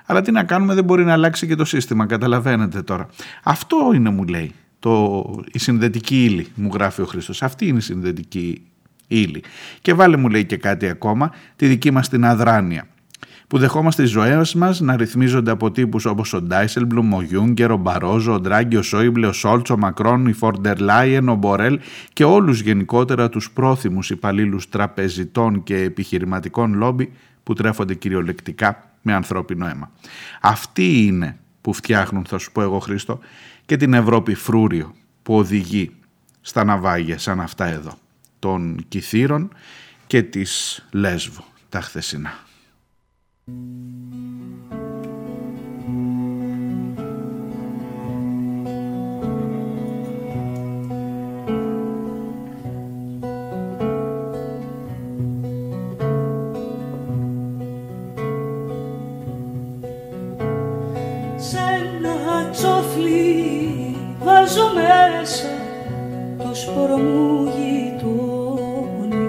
αλλά 0.10 0.22
τι 0.22 0.32
να 0.32 0.44
κάνουμε, 0.44 0.74
δεν 0.74 0.84
μπορεί 0.84 1.04
να 1.04 1.14
αλλάξει 1.14 1.48
και 1.48 1.56
το 1.56 1.66
σύστημα. 1.66 2.06
Καταλαβαίνετε 2.06 2.82
τώρα. 2.82 3.08
Αυτό 3.44 3.92
είναι, 3.96 4.10
μου 4.10 4.24
λέει, 4.24 4.52
το, 4.80 5.24
η 5.52 5.60
συνδετική 5.60 6.24
ύλη, 6.24 6.48
μου 6.56 6.70
γράφει 6.74 7.02
ο 7.02 7.06
Χρήστος. 7.06 7.44
Αυτή 7.44 7.68
είναι 7.68 7.78
η 7.78 7.82
συνδετική 7.82 8.62
ύλη. 9.08 9.44
Και 9.82 9.94
βάλε, 9.94 10.18
μου 10.18 10.30
λέει 10.30 10.46
και 10.46 10.58
κάτι 10.58 10.88
ακόμα, 10.88 11.32
τη 11.56 11.68
δική 11.68 11.92
μας 11.92 12.10
την 12.10 12.26
αδράνεια 12.26 12.88
που 13.48 13.58
δεχόμαστε 13.58 14.04
τις 14.04 14.08
ζωές 14.08 14.54
μας 14.54 14.80
να 14.80 14.96
ρυθμίζονται 14.96 15.52
από 15.52 15.72
τύπους 15.72 16.06
όπως 16.06 16.34
ο 16.34 16.42
Ντάισελμπλουμ, 16.42 17.14
ο 17.14 17.22
Γιούνκερ, 17.22 17.72
ο 17.72 17.78
Μπαρόζο, 17.78 18.34
ο 18.34 18.40
Ντράγκη, 18.40 18.76
ο 18.76 18.82
Σόιμπλε, 18.82 19.28
ο 19.28 19.32
Σολτς, 19.32 19.70
ο 19.70 19.78
Μακρόν, 19.78 20.26
η 20.26 20.34
Φον 20.34 20.57
ντερ 20.57 20.80
Λάιεν, 20.80 21.30
ο 21.30 21.36
Μπορέλ 21.36 21.80
και 22.14 22.24
όλους 22.24 22.62
γενικότερα 22.62 23.30
τους 23.30 23.52
πρόθυμους 23.52 24.10
υπαλλήλους 24.10 24.70
τραπεζιτών 24.70 25.64
και 25.64 25.76
επιχειρηματικών 25.76 26.74
λόμπι 26.74 27.12
που 27.44 27.54
τρέφονται 27.54 27.94
κυριολεκτικά 27.94 28.92
με 29.08 29.14
ανθρώπινο 29.14 29.68
αίμα. 29.68 29.92
Αυτοί 30.42 31.06
είναι 31.06 31.40
που 31.62 31.74
φτιάχνουν, 31.74 32.26
θα 32.26 32.38
σου 32.38 32.52
πω 32.52 32.62
εγώ 32.62 32.80
Χρήστο, 32.80 33.20
και 33.66 33.78
την 33.78 33.94
Ευρώπη 33.94 34.34
φρούριο 34.34 34.96
που 35.24 35.38
οδηγεί 35.38 35.96
στα 36.42 36.64
ναυάγια 36.64 37.18
σαν 37.18 37.42
αυτά 37.42 37.66
εδώ, 37.66 37.98
των 38.40 38.86
Κιθήρων 38.88 39.50
και 40.08 40.22
της 40.22 40.86
Λέσβου 40.92 41.44
τα 41.70 41.82
χθεσινά. 41.82 42.34
Βάζω 64.24 64.72
μέσα 64.74 65.48
το 66.38 66.56
σπόρο 66.56 66.98
μου 66.98 67.52
γειτόνι 67.56 69.28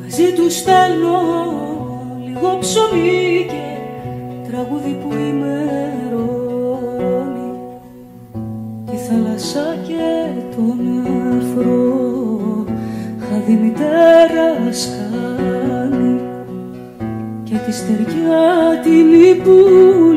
μαζί 0.00 0.32
τους 0.34 0.56
στέλνω 0.56 1.18
λίγο 2.26 2.58
ψωμί 2.60 3.46
και 3.48 3.74
τραγούδι 4.50 4.98
που 5.02 5.14
ημερώνει. 5.14 6.32
Τη 8.90 8.96
θάλασσα 8.96 9.76
και 9.86 10.30
τον 10.56 10.78
αφρό 11.38 12.64
χαδί 13.18 13.52
μητέρας 13.52 14.80
σκάνει 14.82 16.20
και 17.44 17.56
τη 17.66 17.72
στεριά 17.72 18.80
την 18.82 19.12
υπούλη 19.30 20.13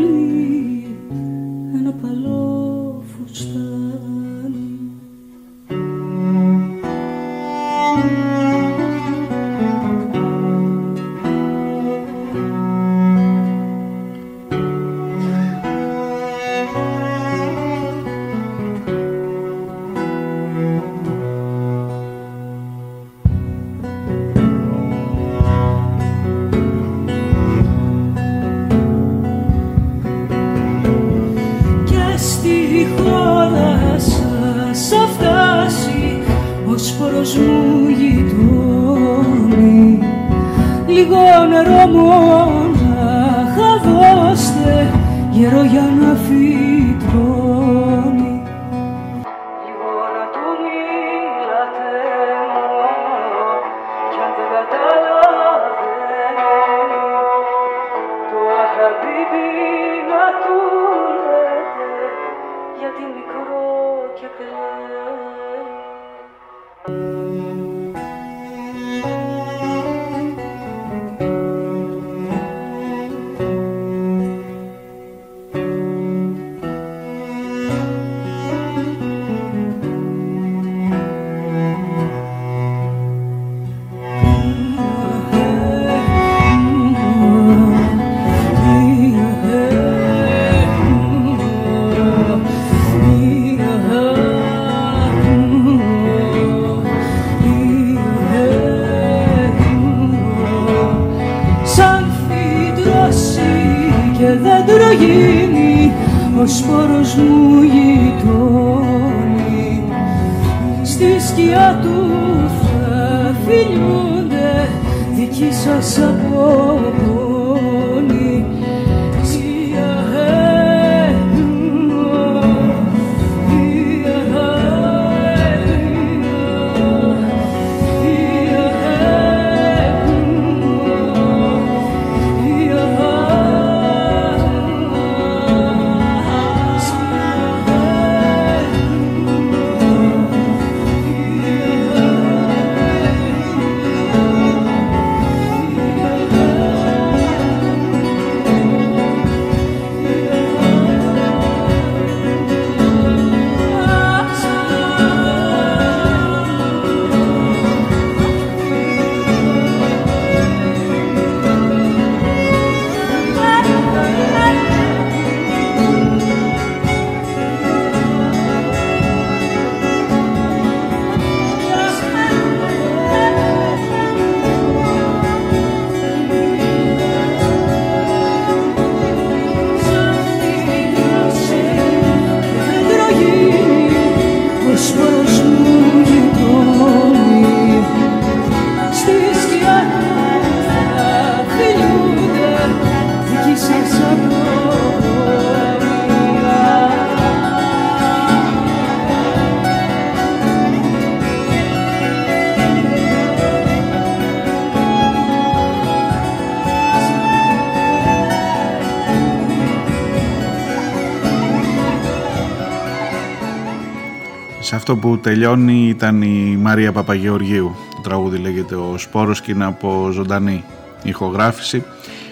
αυτό 214.93 214.99
που 215.07 215.17
τελειώνει 215.17 215.87
ήταν 215.87 216.21
η 216.21 216.57
Μαρία 216.61 216.91
Παπαγεωργίου. 216.91 217.75
Το 217.95 218.01
τραγούδι 218.01 218.37
λέγεται 218.37 218.75
«Ο 218.75 218.97
Σπόρος» 218.97 219.41
και 219.41 219.51
είναι 219.51 219.65
από 219.65 220.09
ζωντανή 220.11 220.63
ηχογράφηση. 221.03 221.83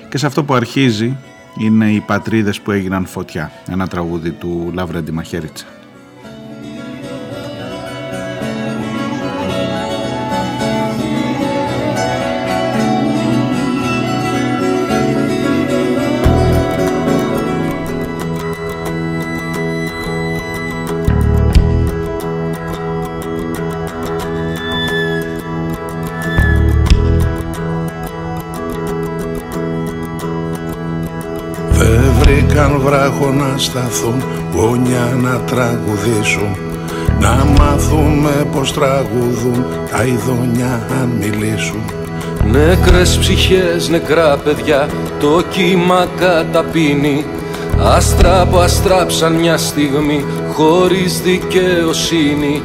Και 0.10 0.18
σε 0.18 0.26
αυτό 0.26 0.44
που 0.44 0.54
αρχίζει 0.54 1.18
είναι 1.60 1.92
οι 1.92 2.00
πατρίδες 2.00 2.62
που 2.62 2.72
έγιναν 2.72 3.06
φωτιά. 3.06 3.52
Ένα 3.72 3.88
τραγούδι 3.88 4.32
του 4.32 4.72
Λαυρέντι 4.74 5.12
Μαχαίριτσα. 5.12 5.66
Να 33.56 33.62
σταθούν 33.62 34.24
γόνια 34.54 35.18
να 35.22 35.40
τραγουδήσουν 35.40 36.58
να 37.20 37.46
μάθουμε 37.60 38.48
πως 38.52 38.74
τραγουδούν 38.74 39.66
τα 39.92 40.04
ειδονιά 40.04 40.88
αν 41.02 41.10
μιλήσουν. 41.20 41.82
Νεκρές 42.52 43.18
ψυχές, 43.18 43.90
νεκρά 43.90 44.38
παιδιά, 44.38 44.90
το 45.20 45.44
κύμα 45.50 46.08
καταπίνει. 46.18 47.26
Άστρα 47.80 48.48
που 48.52 48.58
αστράψαν 48.58 49.34
μια 49.34 49.58
στιγμή 49.58 50.26
χωρίς 50.54 51.22
δικαιοσύνη. 51.22 52.62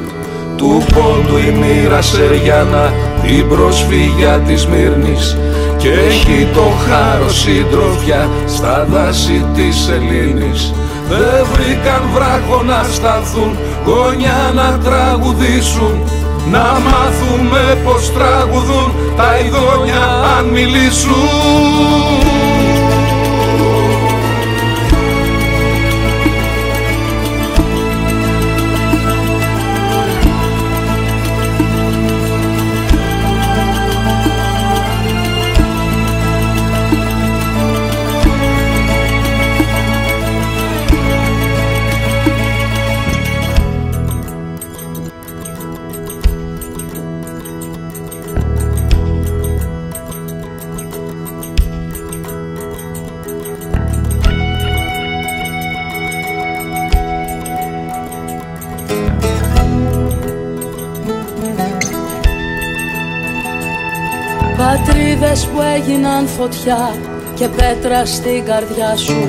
Του 0.57 0.83
πόντου 0.95 1.37
η 1.37 1.51
μοίρα 1.51 2.03
Σεριανά 2.03 2.93
την 3.23 3.49
προσφύγια 3.49 4.43
της 4.47 4.67
Μύρνης 4.67 5.37
και 5.81 5.93
έχει 5.93 6.49
το 6.55 6.67
χάρο 6.87 7.31
συντροφιά 7.31 8.29
στα 8.47 8.87
δάση 8.91 9.45
της 9.55 9.89
Ελλήνης. 9.89 10.73
Δεν 11.09 11.47
βρήκαν 11.53 12.03
βράχο 12.15 12.63
να 12.63 12.83
σταθούν, 12.93 13.57
γόνια 13.85 14.53
να 14.55 14.79
τραγουδήσουν 14.79 16.03
Να 16.51 16.59
μάθουμε 16.59 17.79
πως 17.85 18.13
τραγουδούν 18.13 18.93
τα 19.17 19.39
ειδόνια 19.39 20.05
αν 20.39 20.45
μιλήσουν 20.45 21.29
που 66.11 66.17
έγιναν 66.17 66.27
φωτιά 66.27 66.95
και 67.35 67.49
πέτρα 67.49 68.07
στην 68.07 68.45
καρδιά 68.45 68.97
σου. 68.97 69.29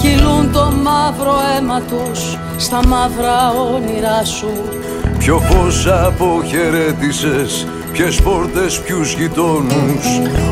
Κυλούν 0.00 0.52
το 0.52 0.72
μαύρο 0.82 1.34
αίμα 1.56 1.80
τους 1.80 2.38
στα 2.56 2.80
μαύρα 2.86 3.52
όνειρά 3.74 4.24
σου. 4.24 4.50
Ποιο 5.18 5.38
φως 5.38 5.86
αποχαιρέτησες, 5.86 7.66
ποιες 7.92 8.20
πόρτες, 8.22 8.80
ποιους 8.80 9.12
γειτόνους. 9.12 10.06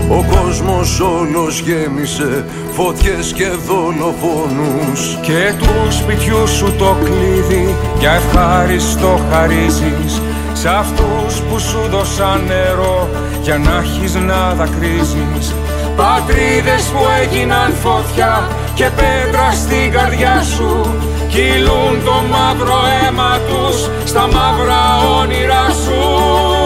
Ο 0.08 0.24
κόσμος 0.34 1.00
όλος 1.00 1.60
γέμισε 1.60 2.44
φωτιές 2.70 3.32
και 3.32 3.48
δολοφόνους. 3.66 5.18
Και 5.22 5.52
του 5.58 5.92
σπιτιού 5.92 6.48
σου 6.48 6.72
το 6.78 6.96
κλείδι 7.04 7.74
για 7.98 8.10
ευχάριστο 8.12 9.20
χαρίζεις. 9.30 10.20
Σ' 10.52 10.66
αυτούς 10.66 11.40
που 11.40 11.58
σου 11.58 11.80
δώσαν 11.90 12.40
νερό 12.46 13.08
για 13.42 13.58
να 13.58 13.82
έχεις 13.84 14.14
να 14.14 14.54
δακρύζεις. 14.54 15.54
Πατρίδες 15.96 16.82
που 16.92 17.04
έγιναν 17.22 17.72
φωτιά 17.82 18.48
και 18.74 18.84
πέτρα 18.96 19.50
στην 19.52 19.92
καρδιά 19.92 20.42
σου. 20.42 20.94
Κυλούν 21.28 22.04
το 22.04 22.22
μαύρο 22.30 22.80
αίμα 23.06 23.38
τους 23.48 23.90
στα 24.04 24.20
μαύρα 24.20 24.82
όνειρά 25.20 25.66
σου 25.84 26.61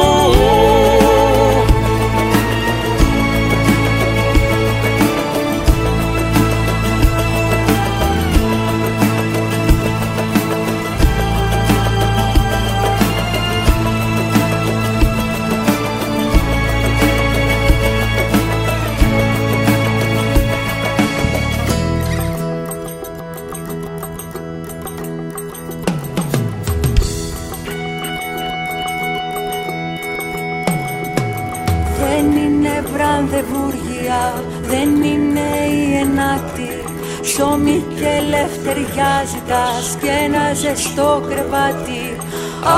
ένα 40.76 40.82
ζεστό 40.82 41.22
κρεβάτι. 41.28 42.16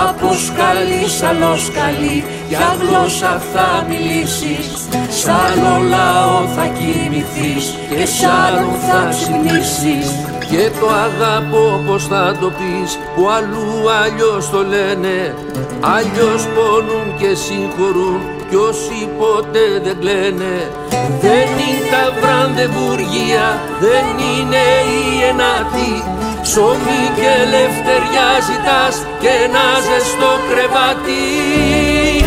Από 0.06 0.34
σκαλί 0.46 1.08
σαν 1.18 1.58
σκαλί 1.66 2.24
για 2.48 2.76
γλώσσα 2.80 3.42
θα 3.52 3.86
μιλήσεις. 3.88 4.88
Σαν 5.08 5.88
λαό 5.88 6.38
θα 6.56 6.66
κινηθείς 6.78 7.64
και 7.90 8.06
σαν 8.06 8.54
θα 8.88 9.08
ξυπνήσεις. 9.10 10.06
Και 10.50 10.70
το 10.80 10.86
αγαπώ 11.06 11.82
πως 11.86 12.06
θα 12.06 12.36
το 12.40 12.52
πεις 12.58 12.98
που 13.14 13.28
αλλού 13.36 13.90
αλλιώς 14.02 14.50
το 14.50 14.60
λένε. 14.72 15.34
Αλλιώς 15.80 16.42
πόνουν 16.54 17.06
και 17.20 17.34
συγχωρούν 17.34 18.20
κι 18.48 18.56
όσοι 18.56 19.08
ποτέ 19.18 19.66
δεν 19.84 19.98
κλαίνε. 20.00 20.56
Δεν 21.24 21.48
είναι 21.64 21.88
τα 21.92 22.04
βρανδεβούργια, 22.20 23.46
δεν 23.80 24.06
είναι 24.28 24.64
η 24.98 25.04
ενάτη 25.30 25.92
Ψωμί 26.42 27.02
και 27.16 27.28
ελευθεριά 27.44 28.28
ζητάς 28.48 29.06
και 29.20 29.28
ένα 29.44 29.66
ζεστό 29.86 30.32
κρεβάτι 30.48 32.17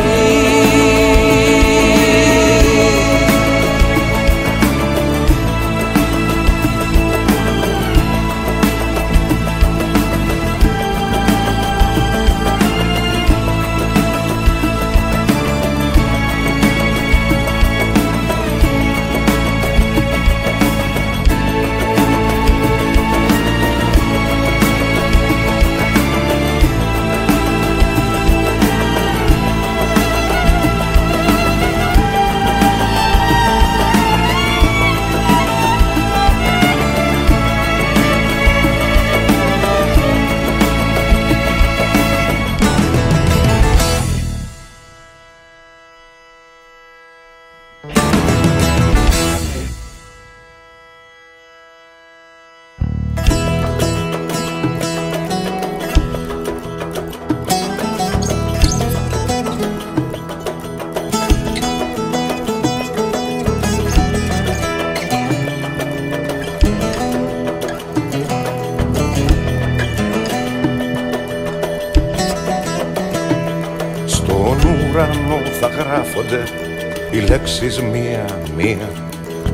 λέξεις 77.51 77.81
μία-μία 77.81 78.89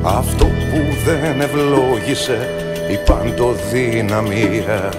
Αυτό 0.01 0.45
που 0.45 0.79
δεν 1.05 1.41
ευλόγησε 1.41 2.49
η 2.91 2.97
παντοδυναμία 3.05 4.93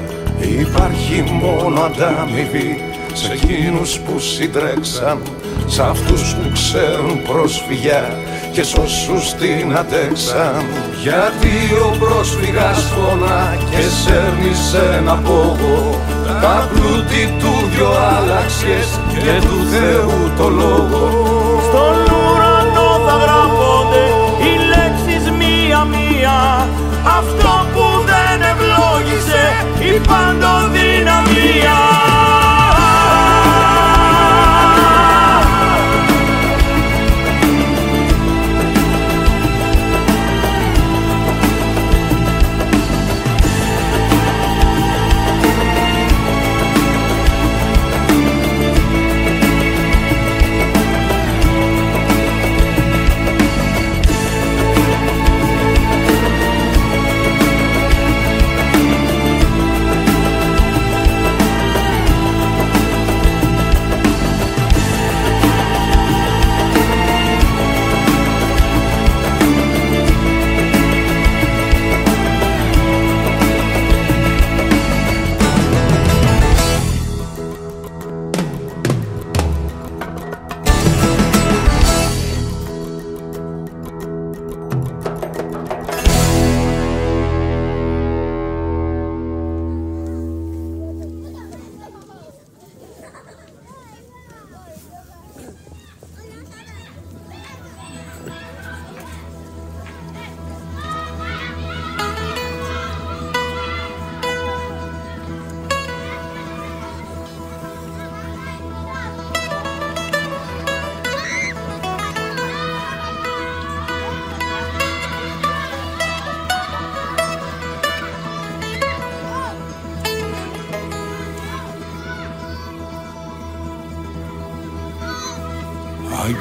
Υπάρχει 0.61 1.25
μόνο 1.33 1.81
αντάμοιβη 1.81 2.83
σε 3.13 3.33
εκείνους 3.33 3.99
που 3.99 4.19
συντρέξαν 4.19 5.19
Σ' 5.67 5.79
αυτούς 5.79 6.35
που 6.35 6.51
ξέρουν 6.53 7.23
πρόσφυγια 7.23 8.19
και 8.53 8.63
σ' 8.63 8.75
όσους 8.75 9.35
την 9.35 9.77
αντέξαν. 9.77 10.65
Γιατί 11.03 11.55
ο 11.85 11.97
πρόσφυγας 11.99 12.85
φωνά 12.95 13.57
και 13.71 13.83
σέρνει 14.03 14.55
σε 14.71 14.97
ένα 14.99 15.15
πόγο 15.15 16.01
Τα 16.41 16.69
πλούτη 16.73 17.35
του 17.39 17.69
δυο 17.75 17.91
άλλαξες 18.17 19.01
και 19.09 19.47
του 19.47 19.59
Θεού 19.71 20.33
το 20.37 20.49
λόγο 20.49 21.29
αυτό 27.05 27.67
που 27.73 28.05
δεν 28.07 28.43
ευλόγησε 28.43 29.67
η 29.79 30.01
παντοδυναμία 30.09 32.08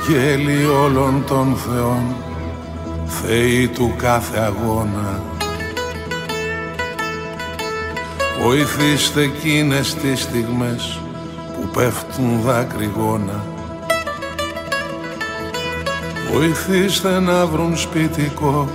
Αγγέλη 0.09 0.65
όλων 0.65 1.23
των 1.27 1.55
θεών 1.55 2.15
Θεοί 3.05 3.67
του 3.67 3.93
κάθε 3.97 4.39
αγώνα. 4.39 5.21
Βοηθήστε 8.43 9.21
εκείνες 9.21 9.95
τις 9.95 10.21
στιγμές 10.21 10.99
που 11.53 11.67
πέφτουν 11.67 12.41
δάκρυγόνα 12.41 13.43
Βοηθήστε 16.33 17.19
να 17.19 17.45
βρουν 17.45 17.77
σπιτικό 17.77 18.69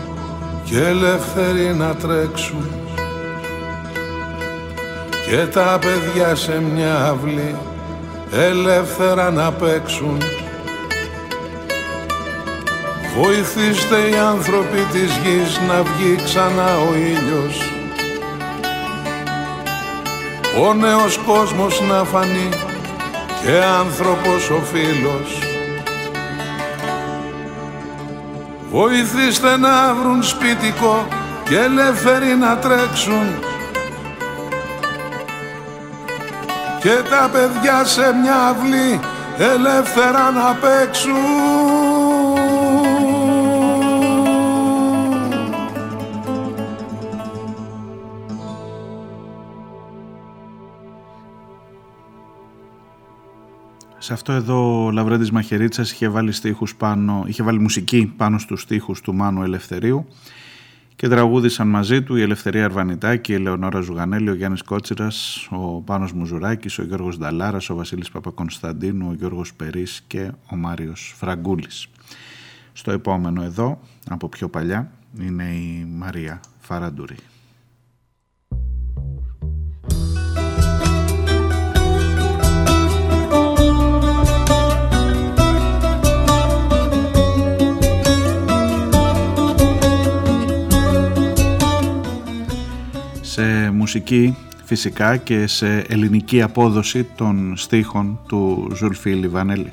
και 0.64 0.78
ελεύθεροι 0.78 1.74
να 1.74 1.95
τρέξουν. 1.95 2.66
Και 5.28 5.47
τα 5.47 5.78
παιδιά 5.80 6.35
σε 6.35 6.62
μια 6.74 7.05
αυλή 7.05 7.57
ελεύθερα 8.33 9.30
να 9.30 9.53
παίξουν 9.53 10.18
Βοηθήστε 13.17 13.97
οι 13.97 14.17
άνθρωποι 14.17 14.87
της 14.93 15.17
γης 15.17 15.61
να 15.69 15.83
βγει 15.83 16.23
ξανά 16.25 16.79
ο 16.79 16.95
ήλιος. 16.95 17.71
Ο 20.61 20.75
νέος 20.75 21.19
κόσμος 21.27 21.81
να 21.81 22.05
φανεί 22.05 22.49
και 23.43 23.65
άνθρωπος 23.79 24.51
ο 24.51 24.61
φίλος. 24.73 25.39
Βοηθήστε 28.71 29.57
να 29.57 29.95
βρουν 29.95 30.23
σπιτικό 30.23 31.07
και 31.45 31.59
ελεύθεροι 31.59 32.37
να 32.37 32.57
τρέξουν. 32.57 33.27
Και 36.81 36.97
τα 37.11 37.31
παιδιά 37.33 37.85
σε 37.85 38.15
μια 38.23 38.37
αυλή 38.49 39.01
ελεύθερα 39.39 40.31
να 40.31 40.59
παίξουν 40.61 42.12
Σε 54.03 54.13
αυτό 54.13 54.33
εδώ 54.33 54.85
ο 54.85 54.91
Λαβρέντης 54.91 55.31
Μαχαιρίτσας 55.31 55.93
είχε 55.93 56.09
βάλει, 56.09 56.33
στίχους 56.33 56.77
πάνω, 56.77 57.25
είχε 57.27 57.43
βάλει 57.43 57.59
μουσική 57.59 58.13
πάνω 58.17 58.39
στους 58.39 58.63
στίχους 58.63 59.01
του 59.01 59.15
Μάνου 59.15 59.43
Ελευθερίου 59.43 60.07
και 60.97 61.09
τραγούδησαν 61.09 61.69
μαζί 61.69 62.03
του 62.03 62.17
η 62.17 62.23
Ελευθερία 62.23 62.65
Αρβανιτάκη, 62.65 63.33
η 63.33 63.35
Ελεονόρα 63.35 63.81
Ζουγανέλη, 63.81 64.31
ο 64.31 64.35
Γιάννης 64.35 64.63
Κότσιρας, 64.63 65.49
ο 65.51 65.81
Πάνος 65.81 66.13
Μουζουράκης, 66.13 66.79
ο 66.79 66.83
Γιώργος 66.83 67.19
Νταλάρας, 67.19 67.71
ο 67.71 67.75
Βασίλης 67.75 68.11
Παπακονσταντίνου, 68.11 69.07
ο 69.11 69.15
Γιώργος 69.15 69.55
Περής 69.55 70.05
και 70.07 70.31
ο 70.51 70.57
Μάριος 70.57 71.15
Φραγκούλης. 71.17 71.89
Στο 72.73 72.91
επόμενο 72.91 73.43
εδώ, 73.43 73.81
από 74.09 74.29
πιο 74.29 74.49
παλιά, 74.49 74.91
είναι 75.21 75.45
η 75.45 75.87
Μαρία 75.99 76.41
Φαραντουρή. 76.61 77.17
Σε 93.33 93.70
μουσική 93.70 94.37
φυσικά 94.64 95.16
και 95.16 95.47
σε 95.47 95.78
ελληνική 95.89 96.43
απόδοση 96.43 97.05
των 97.05 97.57
στίχων 97.57 98.18
του 98.28 98.70
Ζουλφί 98.74 99.11
Λιβανέλη. 99.11 99.72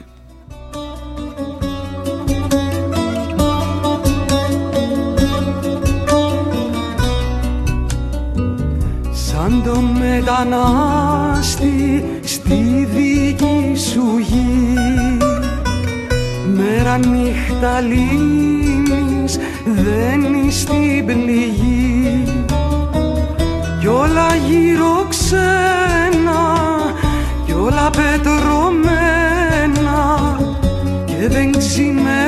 Σαν 9.11 9.63
το 9.63 9.81
μετανάστη 9.81 11.25
στη 12.23 12.87
δική 12.95 13.75
σου 13.75 14.17
γη 14.17 14.77
Μέρα 16.55 16.97
νύχτα 16.97 17.79
λύνεις 17.81 19.39
δεν 19.65 20.51
στην 20.51 21.05
πληγή 21.05 21.68
κι 21.68 21.68
όλα 24.19 24.35
γύρω 24.35 25.05
ξένα 25.09 26.41
κι 27.45 27.53
όλα 27.53 27.89
πετρωμένα 27.89 28.39
και 31.05 31.27
δεν 31.27 31.51
ξημερώνει 31.57 32.19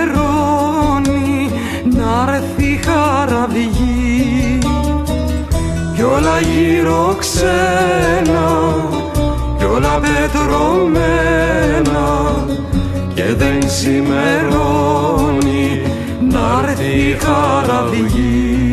να 1.95 2.33
έρθει 2.33 2.79
χαραυγή. 2.85 4.57
Κι 5.95 6.03
όλα 6.03 6.39
γύρω 6.39 7.15
ξένα 7.19 8.47
κι 9.57 9.65
όλα 9.65 9.99
πετρωμένα 9.99 10.89
και 13.13 13.23
δεν 13.37 13.59
ξημερώνει 13.67 15.01
να 16.31 16.61
έρθει 16.63 17.17
χαραυγή 17.25 18.70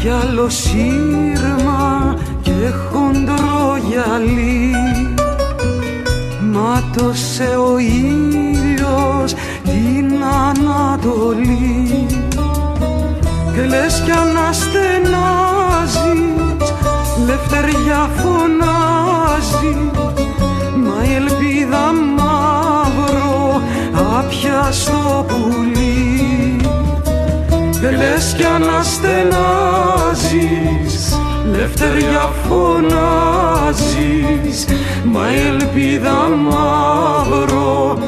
κι 0.00 0.08
άλλο 0.08 0.48
σύρμα 0.48 2.16
και 2.42 2.52
χοντρό 2.90 3.76
γυαλί 3.88 4.74
μάτωσε 6.52 7.56
ο 7.56 7.78
ήλιος 7.78 9.34
την 9.64 10.24
Ανατολή. 10.48 12.06
Και 13.54 13.64
λες 13.68 14.02
κι 14.04 14.10
αναστενάζεις 14.10 14.80
λευτεριά 17.26 18.10
φωνάζεις. 18.16 19.76
Μα 20.76 21.04
η 21.04 21.14
ελπίδα 21.14 21.92
μαύρο 22.16 23.62
άπιαστο 24.18 25.26
πουλί 25.28 25.89
και 27.80 27.90
λες 27.90 28.34
κι 28.36 28.44
αναστενάζεις 28.44 31.18
Λευτεριά 31.50 32.20
φωνάζεις. 32.20 33.06
Μα 35.04 35.32
η 35.32 35.38
ελπίδα 35.38 36.28
μαύρο 36.28 37.98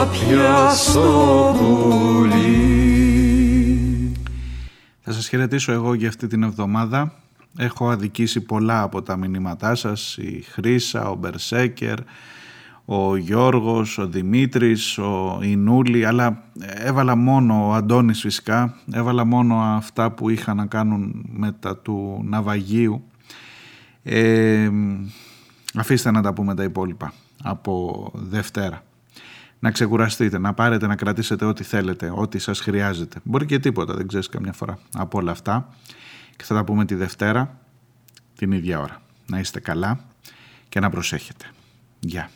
άπιαστο 0.00 1.56
πουλί. 1.58 2.62
Θα 5.00 5.12
σας 5.12 5.28
χαιρετήσω 5.28 5.72
εγώ 5.72 5.94
για 5.94 6.08
αυτή 6.08 6.26
την 6.26 6.42
εβδομάδα. 6.42 7.12
Έχω 7.58 7.90
αδικήσει 7.90 8.40
πολλά 8.40 8.82
από 8.82 9.02
τα 9.02 9.16
μηνύματά 9.16 9.74
σας. 9.74 10.16
Η 10.16 10.44
Χρύσα, 10.50 11.08
ο 11.08 11.14
Μπερσέκερ 11.14 11.98
ο 12.84 13.16
Γιώργος, 13.16 13.98
ο 13.98 14.06
Δημήτρης, 14.06 14.98
ο 14.98 15.38
Ινούλη, 15.42 16.04
αλλά 16.04 16.42
έβαλα 16.60 17.14
μόνο, 17.14 17.68
ο 17.68 17.72
Αντώνης 17.72 18.20
φυσικά, 18.20 18.76
έβαλα 18.92 19.24
μόνο 19.24 19.60
αυτά 19.60 20.10
που 20.10 20.28
είχαν 20.28 20.56
να 20.56 20.66
κάνουν 20.66 21.24
με 21.32 21.52
τα 21.52 21.76
του 21.76 22.20
ναυαγίου. 22.24 23.04
Ε, 24.02 24.70
αφήστε 25.74 26.10
να 26.10 26.22
τα 26.22 26.32
πούμε 26.32 26.54
τα 26.54 26.62
υπόλοιπα 26.62 27.12
από 27.42 28.10
Δευτέρα. 28.14 28.82
να 29.58 29.70
ξεκουραστείτε, 29.70 30.38
να 30.38 30.54
πάρετε, 30.54 30.86
να 30.86 30.96
κρατήσετε 30.96 31.44
ό,τι 31.44 31.64
θέλετε, 31.64 32.12
ό,τι 32.14 32.38
σας 32.38 32.60
χρειάζεται. 32.60 33.20
Μπορεί 33.22 33.46
και 33.46 33.58
τίποτα, 33.58 33.94
δεν 33.94 34.06
ξέρεις 34.06 34.28
καμιά 34.28 34.52
φορά 34.52 34.78
από 34.94 35.18
όλα 35.18 35.30
αυτά. 35.30 35.68
Και 36.36 36.44
θα 36.44 36.54
τα 36.54 36.64
πούμε 36.64 36.84
τη 36.84 36.94
Δευτέρα, 36.94 37.58
την 38.36 38.52
ίδια 38.52 38.80
ώρα. 38.80 39.02
Να 39.26 39.38
είστε 39.38 39.60
καλά 39.60 40.00
και 40.68 40.80
να 40.80 40.90
προσέχετε. 40.90 41.44
Γεια. 42.00 42.30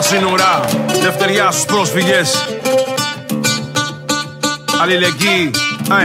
Τα 0.00 0.06
σύνορα 0.06 0.60
Δευτεριά 1.02 1.50
στους 1.50 1.64
πρόσφυγες. 1.64 2.44
Αλληλεγγύη 4.82 5.50
ε, 5.90 6.02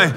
ε, 0.00 0.12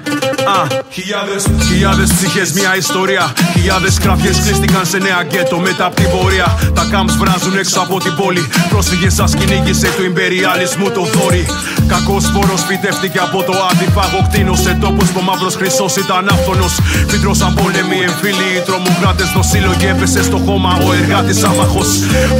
χιλιάδες, 0.90 1.46
χιλιάδες 1.68 2.12
ψυχές, 2.12 2.52
μια 2.52 2.76
ιστορία. 2.76 3.32
Χιλιάδες 3.52 3.98
κραυγές 3.98 4.40
κλείστηκαν 4.40 4.86
σε 4.86 4.98
νέα 4.98 5.22
γκέτο 5.22 5.58
μετά 5.58 5.84
από 5.84 5.94
την 5.94 6.10
πορεία 6.10 6.58
Τα 6.74 6.88
κάμψ 6.90 7.16
βράζουν 7.16 7.58
έξω 7.58 7.80
από 7.80 7.98
την 7.98 8.14
πόλη. 8.14 8.48
Πρόσφυγες 8.68 9.14
σας 9.14 9.34
κυνήγησε 9.34 9.88
του 9.96 10.04
ιμπεριαλισμού 10.04 10.90
το 10.90 11.02
δόρυ 11.04 11.46
Κακός 11.92 12.24
σπόρος 12.24 12.62
φυτεύτηκε 12.68 13.18
από 13.18 13.38
το 13.48 13.54
αντιφάγο. 13.70 14.18
Κτίνωσε 14.28 14.72
τόπος 14.80 15.08
που 15.12 15.20
μαύρος 15.28 15.54
χρυσός 15.60 15.96
ήταν 15.96 16.28
άφθονος. 16.34 16.74
Φύτρωσαν 17.10 17.54
πόλεμοι, 17.54 17.98
εμφύλοι, 18.08 18.48
οι 18.56 18.60
τρομοκράτες 18.68 19.28
Το 19.36 19.42
σύλλογο 19.50 19.86
έπεσε 19.92 20.22
στο 20.22 20.38
χώμα, 20.46 20.72
ο 20.86 20.88
εργάτης 21.00 21.42
άμαχος. 21.50 21.88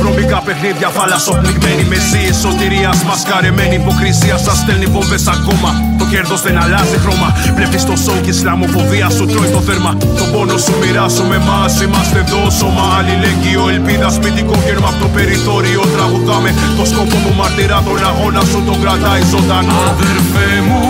Βρωμικά 0.01 0.39
παιχνίδια, 0.47 0.89
φάλασσο 0.97 1.33
πνιγμένη 1.43 1.85
μεσή 1.93 2.23
Σωτηρίας 2.43 2.99
μασκαρεμένη 3.09 3.75
υποκρισία. 3.83 4.37
Σας 4.47 4.57
στέλνει 4.63 4.87
βόμβες 4.95 5.27
ακόμα 5.37 5.71
Το 6.11 6.17
κέρδος 6.17 6.43
δεν 6.43 6.57
αλλάζει 6.63 6.99
χρώμα. 7.05 7.29
Βλέπεις 7.57 7.85
το 7.85 7.97
σοκ 8.05 8.21
και 8.25 8.33
Ισλαμοφοβία 8.37 9.09
σου 9.17 9.25
τρώει 9.33 9.51
το 9.57 9.61
θέρμα 9.67 9.93
Το 10.21 10.25
πόνο 10.33 10.57
σου 10.65 10.75
μοιράσου 10.81 11.25
με 11.31 11.37
εμάς 11.43 11.73
Είμαστε 11.85 12.19
εδώ 12.25 12.51
σώμα. 12.59 12.85
Αλληλεγγύο 12.99 13.65
Ελπίδα 13.75 14.09
σπιτικό 14.17 14.55
γέρμα 14.65 14.89
από 14.93 14.99
το 15.05 15.09
περιθώριο 15.17 15.81
Τραγουδάμε. 15.95 16.51
Το 16.79 16.85
σκοπό 16.91 17.17
που 17.25 17.33
μαρτυρά 17.39 17.79
τον 17.87 18.01
αγώνα 18.11 18.43
σου 18.51 18.59
Τον 18.69 18.79
κρατάει 18.83 19.23
ζωντανό 19.33 19.79
Αδερφέ 19.93 20.51
μου 20.69 20.83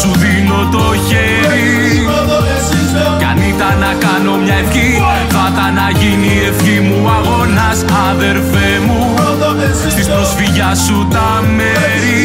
Σου 0.00 0.10
δίνω 0.22 0.60
το 0.74 0.84
χέρι. 1.06 1.74
Κι 3.20 3.26
αν 3.32 3.38
ήταν 3.52 3.74
να 3.84 3.92
κάνω 4.04 4.32
μια 4.44 4.56
ευχή 4.62 4.90
Θα 5.34 5.44
ήταν 5.52 5.70
να 5.80 5.88
γίνει 6.00 6.30
η 6.38 6.42
ευχή 6.50 6.78
μου 6.86 6.98
αγώνας. 7.16 7.78
Αδερφέ 8.10 8.70
μου 8.86 9.00
Στις 9.92 10.06
προσφυγιά 10.14 10.70
σου 10.84 10.96
τα 11.14 11.28
μέρη 11.56 12.24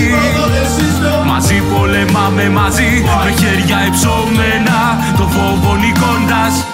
Μαζί 1.42 1.62
πολεμάμε 1.74 2.50
μαζί 2.50 3.04
με 3.24 3.32
χέρια 3.32 3.86
υψωμένα 3.88 4.80
το 5.18 5.28
φόβο 5.28 5.76
νικώντας. 5.76 6.66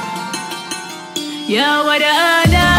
يا 1.48 2.77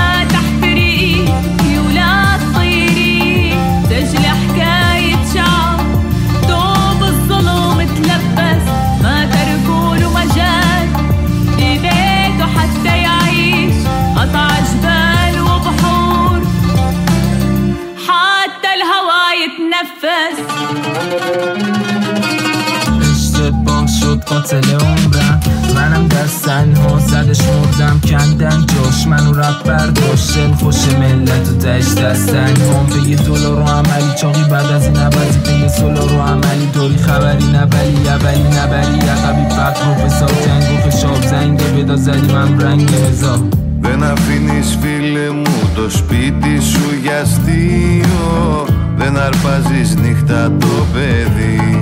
قاتل 24.28 24.74
عمرم 24.74 25.40
منم 25.76 26.08
دست 26.08 26.46
تنها 26.46 27.00
زدش 27.00 27.42
مردم 27.42 28.00
کندن 28.00 28.66
جاش 28.66 29.08
منو 29.08 29.34
رب 29.34 29.64
برداشت 29.66 30.38
دل 30.38 30.54
خوش 30.54 30.88
ملت 31.00 31.50
و 31.50 31.58
تش 31.58 31.94
دست 31.94 32.28
تنها 32.28 32.84
بگی 32.84 33.16
دلار 33.16 33.58
رو 33.58 33.64
عملی 33.64 34.16
چاقی 34.22 34.44
بعد 34.44 34.66
از 34.66 34.86
این 34.86 34.98
عوضی 34.98 35.40
بگی 35.40 35.70
سولار 35.70 36.10
رو 36.10 36.22
عملی 36.22 36.66
دوری 36.74 36.98
خبری 36.98 37.46
نبلی 37.46 38.08
اولی 38.08 38.44
نبری 38.44 39.10
عقبی 39.10 39.56
فقر 39.56 39.86
رو 39.86 40.06
بسا 40.06 40.26
جنگ 40.26 40.80
و 40.80 40.90
خشاب 40.90 41.22
زنگه 41.22 41.66
بدا 41.66 41.96
زدی 41.96 42.34
من 42.34 42.62
رنگ 42.62 42.92
بزا 42.92 43.40
Δεν 43.82 44.04
αφήνεις 44.04 44.78
φίλε 44.82 45.30
μου 45.30 45.70
το 45.76 45.90
σπίτι 45.90 46.62
σου 46.62 46.94
για 47.04 47.22
αστείο 47.22 48.66
Δεν 48.98 49.18
αρπάζεις 49.18 49.96
νύχτα 49.96 50.52
το 50.60 50.68
παιδί 50.94 51.77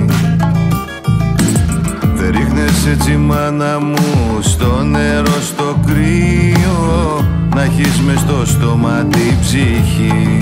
Δεν 2.67 2.75
ρίχνες 2.75 2.99
έτσι 2.99 3.17
μάνα 3.17 3.79
μου 3.79 4.41
στο 4.41 4.83
νερό 4.83 5.41
στο 5.41 5.79
κρύο 5.85 7.25
Να 7.55 7.63
έχεις 7.63 7.99
μες 8.05 8.19
στο 8.19 8.45
στόμα 8.45 9.05
την 9.09 9.39
ψυχή. 9.41 10.41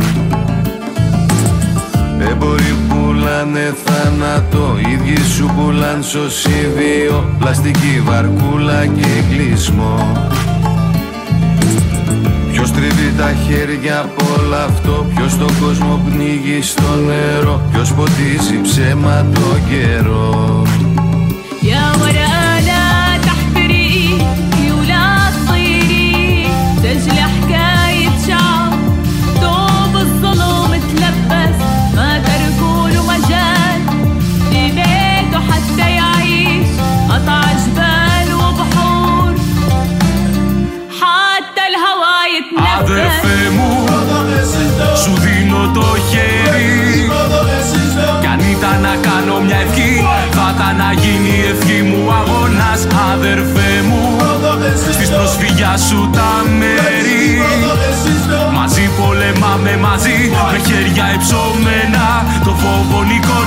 Έμποροι 2.30 2.76
πουλάνε 2.88 3.74
θάνατο 3.84 4.76
Ίδιοι 4.92 5.24
σου 5.24 5.52
πουλάν 5.56 6.04
σωσίβιο 6.04 7.36
Πλαστική 7.40 8.02
βαρκούλα 8.06 8.86
και 8.86 9.08
κλεισμό. 9.30 10.18
Ποιος 12.52 12.72
τρίβει 12.72 13.14
τα 13.18 13.34
χέρια 13.48 14.00
από 14.00 14.26
όλο 14.40 14.56
αυτό 14.56 15.06
Ποιος 15.16 15.38
τον 15.38 15.52
κόσμο 15.62 16.02
πνίγει 16.06 16.62
στο 16.62 16.96
νερό 17.06 17.62
Ποιος 17.72 17.94
ποτίζει 17.94 18.62
ψέμα 18.62 19.26
το 19.34 19.58
καιρό 19.70 20.65
το 45.76 45.88
χέρι. 46.10 46.74
Κι 48.22 48.28
αν 48.34 48.40
ήταν 48.56 48.78
να 48.88 48.94
κάνω 49.08 49.36
μια 49.46 49.60
ευχή 49.66 49.92
Θα 50.38 50.48
ήταν 50.56 50.76
να 50.84 50.90
γίνει 51.02 51.34
η 51.42 51.46
ευχή 51.52 51.80
μου 51.90 52.02
αγώνας 52.20 52.82
Αδερφέ 53.14 53.72
μου. 53.88 54.04
Στις 54.96 55.10
προσφυγιά 55.10 55.74
σου 55.88 56.10
τα 56.16 56.32
μέρη. 56.60 57.24
Μαζί 58.58 58.90
πολεμάμε 58.98 59.78
μαζί 59.88 60.18
Με 60.52 60.60
χέρια 60.68 61.06
υψωμένα 61.16 62.08
Το 62.44 62.52
φόβο 62.62 63.04
νικό 63.04 63.40